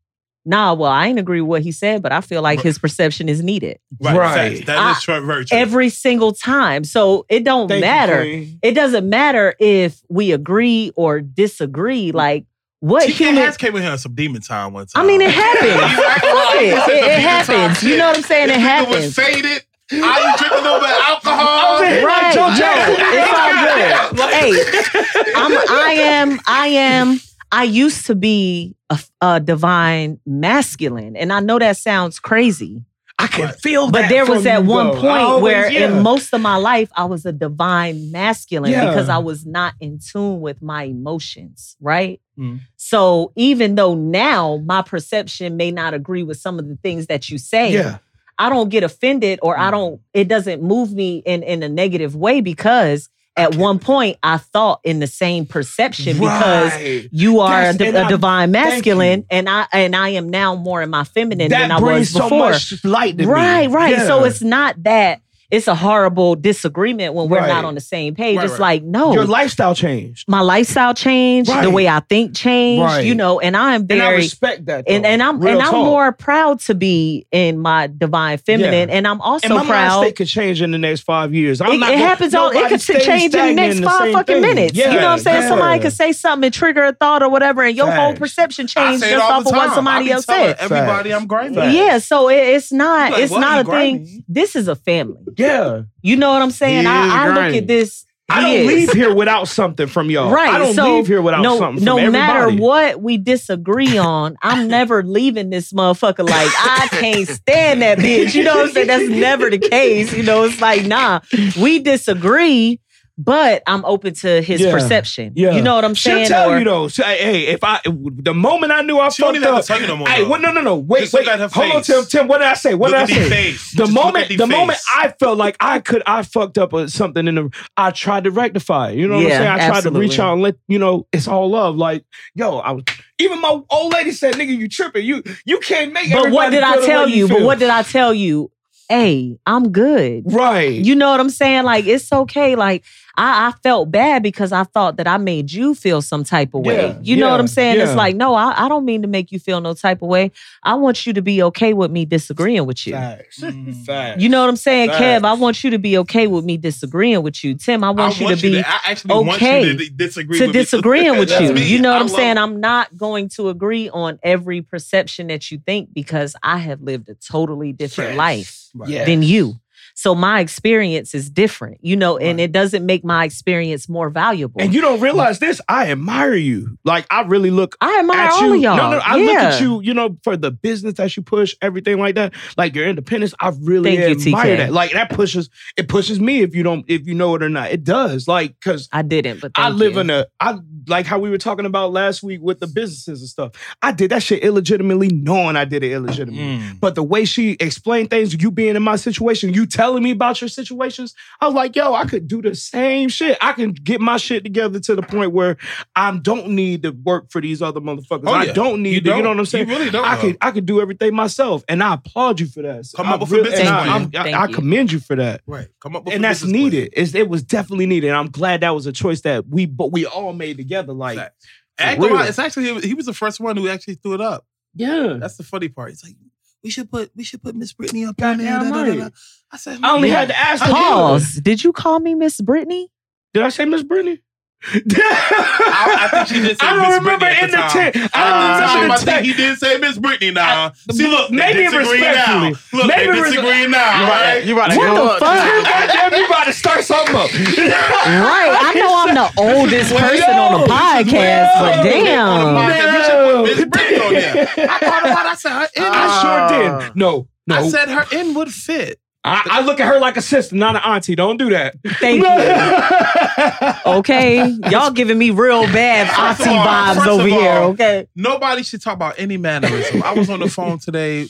[0.48, 3.28] Nah, well, I ain't agree with what he said, but I feel like his perception
[3.28, 4.16] is needed Right.
[4.16, 4.52] Right.
[4.58, 4.66] facts.
[4.66, 5.58] That I- is true, very true.
[5.58, 6.84] every single time.
[6.84, 8.20] So it don't Thank matter.
[8.20, 8.58] Queen.
[8.62, 12.12] it doesn't matter if we agree or disagree.
[12.12, 12.44] Like
[12.78, 15.02] what TK human has came in here on some demon time one time.
[15.02, 15.72] I mean, it happens.
[15.72, 16.68] He's acting Fuck like it.
[16.68, 17.82] It- it demon happens.
[17.82, 18.48] You know what I'm saying?
[18.48, 18.96] This It nigga happens.
[19.06, 19.62] was faded.
[19.92, 19.94] I
[20.32, 21.46] you drink a little bit of alcohol.
[21.48, 23.06] I was in Right, Joe yo, Jackson.
[23.08, 24.32] it's all good.
[24.32, 27.20] hey, I'm, I am, I am,
[27.52, 32.84] I used to be a, a divine masculine, and I know that sounds crazy,
[33.18, 33.92] I can feel that.
[33.92, 35.00] but there was from at one though.
[35.00, 35.96] Point always- where, yeah.
[35.96, 38.86] in most of my life, I was a divine masculine Yeah.
[38.90, 42.20] because I was not in tune with my emotions, right?
[42.38, 42.60] Mm.
[42.76, 47.30] So even though now my perception may not agree with some of the things that
[47.30, 47.98] you say, yeah.
[48.38, 50.00] I don't get offended or I don't, mm.
[50.14, 53.08] it doesn't move me in, in a negative way because
[53.38, 57.08] at one point I thought in the same perception because Right.
[57.12, 60.28] you are a, That's- di- and a I- divine masculine and I and I am
[60.30, 62.50] now more in my feminine that than I was so before.
[62.50, 63.30] much light to me.
[63.30, 63.98] right, right.
[64.06, 65.20] So it's not that
[65.50, 67.48] it's a horrible disagreement when we're Right.
[67.48, 68.36] not on the same page.
[68.36, 68.60] Right, it's right.
[68.60, 73.04] like, no, your lifestyle changed, my lifestyle changed, the way I think changed, Right.
[73.04, 74.84] you know, and I am and I very respect that.
[74.88, 75.08] and, though.
[75.08, 75.84] and I'm Real and I'm talk.
[75.84, 80.02] more proud to be in my divine feminine, and I'm also And my mind proud.
[80.02, 81.60] state could change in the next five years.
[81.60, 82.50] I'm It, not it gonna- happens all.
[82.50, 84.42] It nobody could change in the next in five fucking thing.
[84.42, 84.76] minutes.
[84.76, 85.42] you know what I'm saying?
[85.42, 85.48] Yeah.
[85.48, 88.90] Somebody could say something and trigger a thought or whatever, and your whole perception I
[88.90, 90.56] changed just off of what somebody I be else said.
[90.58, 91.54] Everybody, I'm grimy.
[91.56, 91.74] Facts.
[91.74, 93.18] Yeah, so it's not.
[93.18, 94.24] It's not a thing.
[94.28, 95.18] This is a family.
[95.36, 96.80] Yeah, You know what I'm saying?
[96.80, 97.58] He is I, I look grimy.
[97.58, 98.04] at this.
[98.28, 98.66] I don't is.
[98.66, 100.32] leave here without something from y'all.
[100.32, 100.48] Right.
[100.48, 101.84] I don't so leave here without no, something.
[101.84, 107.28] no from matter what we disagree on, I'm never leaving this motherfucker like I can't
[107.28, 108.34] stand that bitch.
[108.34, 108.86] You know what I'm saying?
[108.88, 110.12] That's never the case.
[110.12, 111.20] You know, it's like, nah,
[111.60, 112.80] we disagree,
[113.18, 114.72] but I'm open to his Yeah.
[114.72, 115.32] perception.
[115.34, 115.52] Yeah.
[115.52, 116.26] You know what I'm saying?
[116.26, 116.28] She'll saying?
[116.28, 116.88] tell Or- you though.
[116.88, 119.62] Say, hey, if I the moment I knew I She don't fucked even have up.
[119.62, 120.08] to tell you no more.
[120.08, 120.76] Hey, well, no, no, no.
[120.76, 121.28] Wait, Just look wait.
[121.32, 121.82] at her Hold on.
[121.82, 122.04] Tim.
[122.04, 122.74] Tim, what did I say?
[122.74, 123.28] What Look did at I say?
[123.30, 123.70] face.
[123.72, 124.78] The Just moment, the the moment.
[124.94, 128.30] I felt like I could, I fucked up with something in the, I tried to
[128.30, 128.90] rectify.
[128.90, 128.98] it.
[128.98, 129.70] You know what Yeah, I'm saying?
[129.70, 131.76] I tried to reach out and let you know it's all love.
[131.76, 132.04] Like,
[132.34, 132.84] yo, I was.
[133.18, 135.06] Even my old lady said, "Nigga, you tripping?
[135.06, 136.12] You you can't make." It.
[136.12, 137.28] But what did I tell way you?
[137.28, 138.50] But what did I tell you?
[138.90, 140.24] Hey, I'm good.
[140.32, 140.70] Right.
[140.72, 141.64] You know what I'm saying?
[141.64, 142.54] Like it's okay.
[142.56, 142.84] Like
[143.16, 146.64] I, I felt bad because I thought that I made you feel some type of
[146.66, 146.88] way.
[146.88, 147.76] Yeah, you know yeah, what I'm saying?
[147.78, 147.84] yeah.
[147.84, 150.32] It's like no, I, I don't mean to make you feel no type of way.
[150.62, 152.92] I want you to be okay with me disagreeing with you.
[152.94, 153.40] Facts.
[153.40, 153.74] Mm.
[153.86, 154.22] Facts.
[154.22, 155.24] You know what I'm saying, Kev?
[155.24, 157.54] I want you to be okay with me disagreeing with you.
[157.54, 160.46] Tim, I want, I you to be I actually want okay you to disagree to
[160.46, 160.60] with me.
[160.62, 161.52] disagreeing with you.
[161.52, 161.66] me.
[161.66, 162.38] You know what I I'm love- saying?
[162.38, 167.08] I'm not going to agree on every perception that you think because I have lived
[167.08, 168.18] a totally different Yes.
[168.18, 169.06] life Right.
[169.06, 169.54] Than you.
[169.98, 172.44] So my experience is different, you know, and Right.
[172.44, 174.60] it doesn't make my experience more valuable.
[174.60, 175.58] And you don't realize this.
[175.70, 176.76] I admire you.
[176.84, 178.76] Like I really look I admire all of y'all.
[178.76, 179.24] No, no, I yeah.
[179.24, 182.34] look at you, you know, for the business that you push, everything like that.
[182.58, 184.56] Like your independence, I really Thank admire TK.
[184.58, 184.72] that.
[184.74, 187.70] Like that pushes, it pushes me if you don't, if you know it or not.
[187.70, 188.28] It does.
[188.28, 190.00] Like, cause I didn't, but I live you.
[190.00, 190.58] in a, I
[190.88, 193.52] like how we were talking about last week with the businesses and stuff.
[193.82, 196.58] I did that shit illegitimately, knowing I did it illegitimately.
[196.58, 196.80] Mm.
[196.80, 200.40] But the way she explained things, you being in my situation, you telling me about
[200.40, 203.36] your situations, I was like, yo, I could do the same shit.
[203.40, 205.56] I can get my shit together to the point where
[205.94, 208.24] I don't need to work for these other motherfuckers.
[208.26, 209.68] Oh, I don't need You to, you know what I'm saying?
[209.68, 211.64] You really don't, I could I could do everything myself.
[211.68, 212.86] And I applaud you for that.
[212.86, 213.88] So Come I up with a really- business I, plan.
[213.88, 214.54] I'm- I- Thank I you.
[214.54, 215.40] commend you for that.
[215.46, 215.68] Right.
[215.80, 216.90] Come up with And that's needed.
[216.94, 218.08] It was definitely needed.
[218.08, 220.75] And I'm glad that was a choice that we but we all made together.
[220.82, 221.46] Like, Facts.
[221.78, 222.28] for I ain't gonna lie, real.
[222.28, 224.46] it's actually he was the first one who actually threw it up.
[224.74, 225.16] yeah.
[225.20, 225.90] That's the funny part.
[225.90, 226.16] He's like,
[226.64, 228.58] we should put we should put Miss Brittany up on there.
[228.58, 229.08] Da, da, da, da.
[229.52, 230.72] I said, I only "Yeah." had to ask her.
[230.72, 231.34] Pause.
[231.36, 232.90] Did you call me Miss Brittany?
[233.34, 234.20] Did I say Miss Brittany?
[234.66, 237.62] I, I think she did say I don't Miss remember Brittany at in the the
[237.62, 237.92] time.
[237.92, 238.10] tent.
[238.14, 239.26] I, I don't I, remember I the think tent.
[239.26, 240.72] he did say Miss Brittany now.
[240.88, 242.50] I- See, look, maybe they disagree now.
[242.72, 244.34] Look, Maybe they res- disagree now, You right?
[244.34, 244.44] right.
[244.44, 244.76] You right.
[244.76, 245.18] What Go the up.
[245.20, 245.64] fuck?
[245.66, 247.30] Goddamn, you about to start something up.
[247.32, 248.52] Right.
[248.58, 252.56] I know I'm the oldest Well, person on the podcast, well, but on the damn.
[252.56, 254.48] podcast, we should put Miss Brittany on there.
[254.70, 255.30] I thought about it.
[255.30, 256.96] I said, her in, I sure did.
[256.96, 257.54] No, no.
[257.56, 258.98] I said her in would fit.
[259.26, 261.16] I, I look at her like a sister, not an auntie.
[261.16, 261.74] Don't do that.
[262.00, 263.76] Thank you.
[263.98, 264.46] Okay.
[264.70, 268.06] Y'all giving me real bad auntie all- vibes over of here, okay?
[268.16, 270.02] Nobody should talk about any mannerism.
[270.02, 271.26] I was on the phone today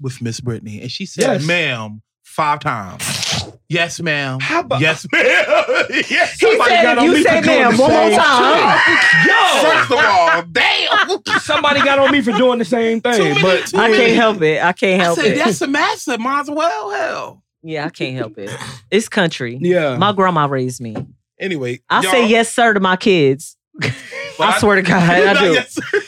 [0.00, 1.46] with Miss Brittany, and she said, Yes.
[1.46, 3.49] "Ma'am," five times.
[3.70, 4.40] Yes, ma'am.
[4.40, 5.24] How about- yes, ma'am.
[5.24, 6.38] yes.
[6.40, 8.18] He Somebody said got on you me say for doing ma'am the one more same
[8.18, 8.80] time.
[9.26, 11.40] Yo, First of all, damn.
[11.40, 13.96] somebody got on me for doing the same Too thing, many- but too I many-
[13.96, 14.62] can't help it.
[14.62, 15.36] I can't I help said, it.
[15.38, 16.18] that's a massive.
[16.20, 16.90] Might as well.
[16.90, 17.42] Hell.
[17.62, 18.50] Yeah, I can't help it.
[18.90, 19.56] It's country.
[19.60, 19.96] yeah.
[19.96, 20.96] My grandma raised me.
[21.38, 23.56] Anyway, I say yes, sir, to my kids.
[23.78, 23.92] but
[24.40, 25.52] I swear to God, I do.
[25.54, 26.00] Yes, sir.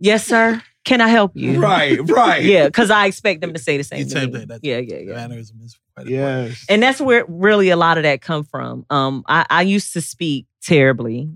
[0.00, 0.62] Yes, sir.
[0.84, 1.60] Can I help you?
[1.60, 2.42] right, right.
[2.42, 4.32] Yeah, because I expect them to say the same thing.
[4.32, 5.14] thing, Yeah, yeah, yeah.
[5.14, 6.08] Mannerism is quite.
[6.08, 6.64] Yes.
[6.68, 8.84] And that's where really a lot of that come from.
[8.90, 11.28] Um, I, I used to speak terribly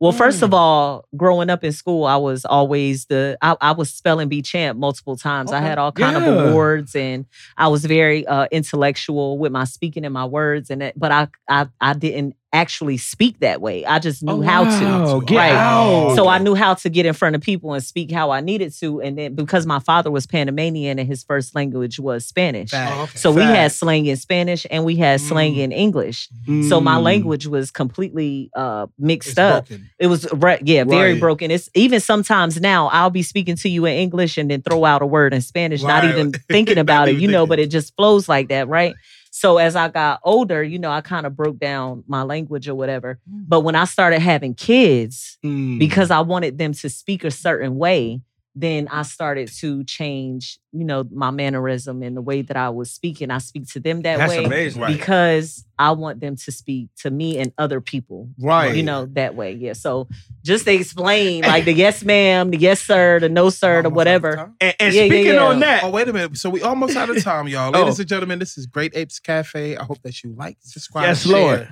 [0.00, 0.44] Well, first Mm.
[0.44, 4.42] of all, growing up in school, I was always the I, I was spelling bee
[4.42, 5.52] champ multiple times.
[5.52, 6.28] I had all kind Yeah.
[6.28, 7.24] of awards, and
[7.56, 10.70] I was very uh, intellectual with my speaking and my words.
[10.70, 13.84] And it, but I, I I didn't actually speak that way.
[13.86, 15.20] I just knew Oh, how wow.
[15.20, 15.24] to.
[15.26, 15.52] Get Right.
[15.54, 16.14] out.
[16.16, 18.72] So I knew how to get in front of people and speak how I needed
[18.80, 19.00] to.
[19.00, 22.70] And then because my father was Panamanian and his first language was Spanish.
[22.70, 22.90] Facts.
[22.92, 23.18] Oh, okay.
[23.18, 25.58] So we had slang in Spanish and we had slang Mm.
[25.58, 26.28] in English.
[26.68, 27.02] So my Mm.
[27.02, 29.68] language was completely uh, mixed It's up.
[29.68, 29.88] broken.
[29.98, 31.20] It was right, yeah, very Right.
[31.20, 31.50] broken.
[31.50, 35.00] It's even sometimes now I'll be speaking to you in English and then throw out
[35.00, 37.94] a word in Spanish, not even thinking Not about it, you know, but it just
[37.96, 38.94] flows like that, right?
[39.34, 42.74] So as I got older, you know, I kind of broke down my language or
[42.74, 43.18] whatever.
[43.28, 43.44] Mm.
[43.48, 45.78] But when I started having kids, Mm.
[45.78, 48.20] because I wanted them to speak a certain way,
[48.54, 52.90] then I started to change, you know, my mannerism and the way that I was
[52.90, 53.30] speaking.
[53.30, 54.82] I speak to them that That's way amazing.
[54.82, 54.92] Right.
[54.92, 58.76] because I want them to speak to me and other people, Right.
[58.76, 59.52] you know, that way.
[59.52, 59.72] Yeah.
[59.72, 60.06] So
[60.42, 63.86] just to explain, like the yes ma'am, the yes sir, the no sir, the Almost
[63.86, 64.52] out of whatever.
[64.60, 65.44] And, and Yeah, yeah, speaking yeah.
[65.44, 66.36] on that, Oh, wait a minute.
[66.36, 67.74] So we almost out of time, y'all.
[67.74, 67.80] Oh.
[67.80, 69.78] Ladies and gentlemen, this is Great Apes Cafe.
[69.78, 71.32] I hope that you like, subscribe, Yes, share.
[71.32, 71.68] Lord.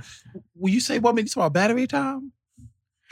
[0.56, 1.26] Will you say one minute?
[1.26, 2.32] You talking about battery time?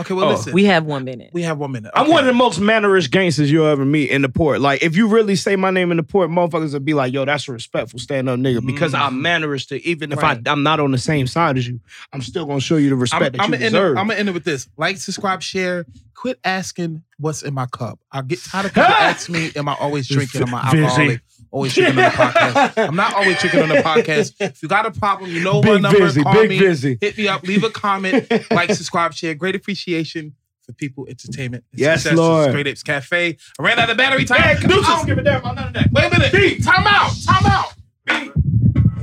[0.01, 0.31] Okay, well, Oh.
[0.31, 0.53] listen.
[0.53, 1.31] We have one minute.
[1.33, 1.91] we have one minute.
[1.95, 4.61] I'm one of the most mannerist gangsters you'll ever meet in the port.
[4.61, 7.25] Like, if you really say my name in the port, motherfuckers will be like, yo,
[7.25, 8.65] that's a respectful stand up nigga.
[8.65, 9.01] Because Mhm.
[9.01, 9.83] I'm manneristic.
[9.85, 10.41] Even if Right.
[10.47, 11.81] I, I'm not on the same side as you,
[12.13, 13.97] I'm still going to show you the respect I'm, that I'm you deserve.
[13.97, 15.85] it, I'm gonna end it with this: like, subscribe, share.
[16.15, 17.99] Quit asking what's in my cup.
[18.13, 20.43] I get tired of people asking me, "Am I always drinking?
[20.43, 20.83] Am I Busy.
[20.85, 21.21] alcoholic?
[21.51, 22.89] Always drinking on the podcast?
[22.89, 24.35] I'm not always drinking on the podcast.
[24.41, 25.99] If you got a problem, you know my big number.
[26.01, 26.59] busy, call big me.
[26.59, 26.99] busy.
[27.01, 27.43] Hit me up.
[27.43, 28.31] Leave a comment.
[28.51, 29.35] like, subscribe, share.
[29.35, 31.65] Great appreciation for people, entertainment.
[31.73, 32.11] and Yes, success.
[32.11, 32.53] This is Lord.
[32.53, 33.37] Great Apes Cafe.
[33.59, 34.41] I ran out of battery time.
[34.43, 35.89] Hey, I don't give a damn about none of that.
[35.91, 36.33] Wait a minute.
[36.33, 37.13] B, time out.
[37.27, 37.73] Time out.
[38.05, 38.13] B.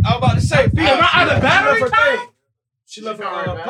[0.06, 2.28] I was about to say, Am I out of battery time?
[2.86, 3.66] She left She left her,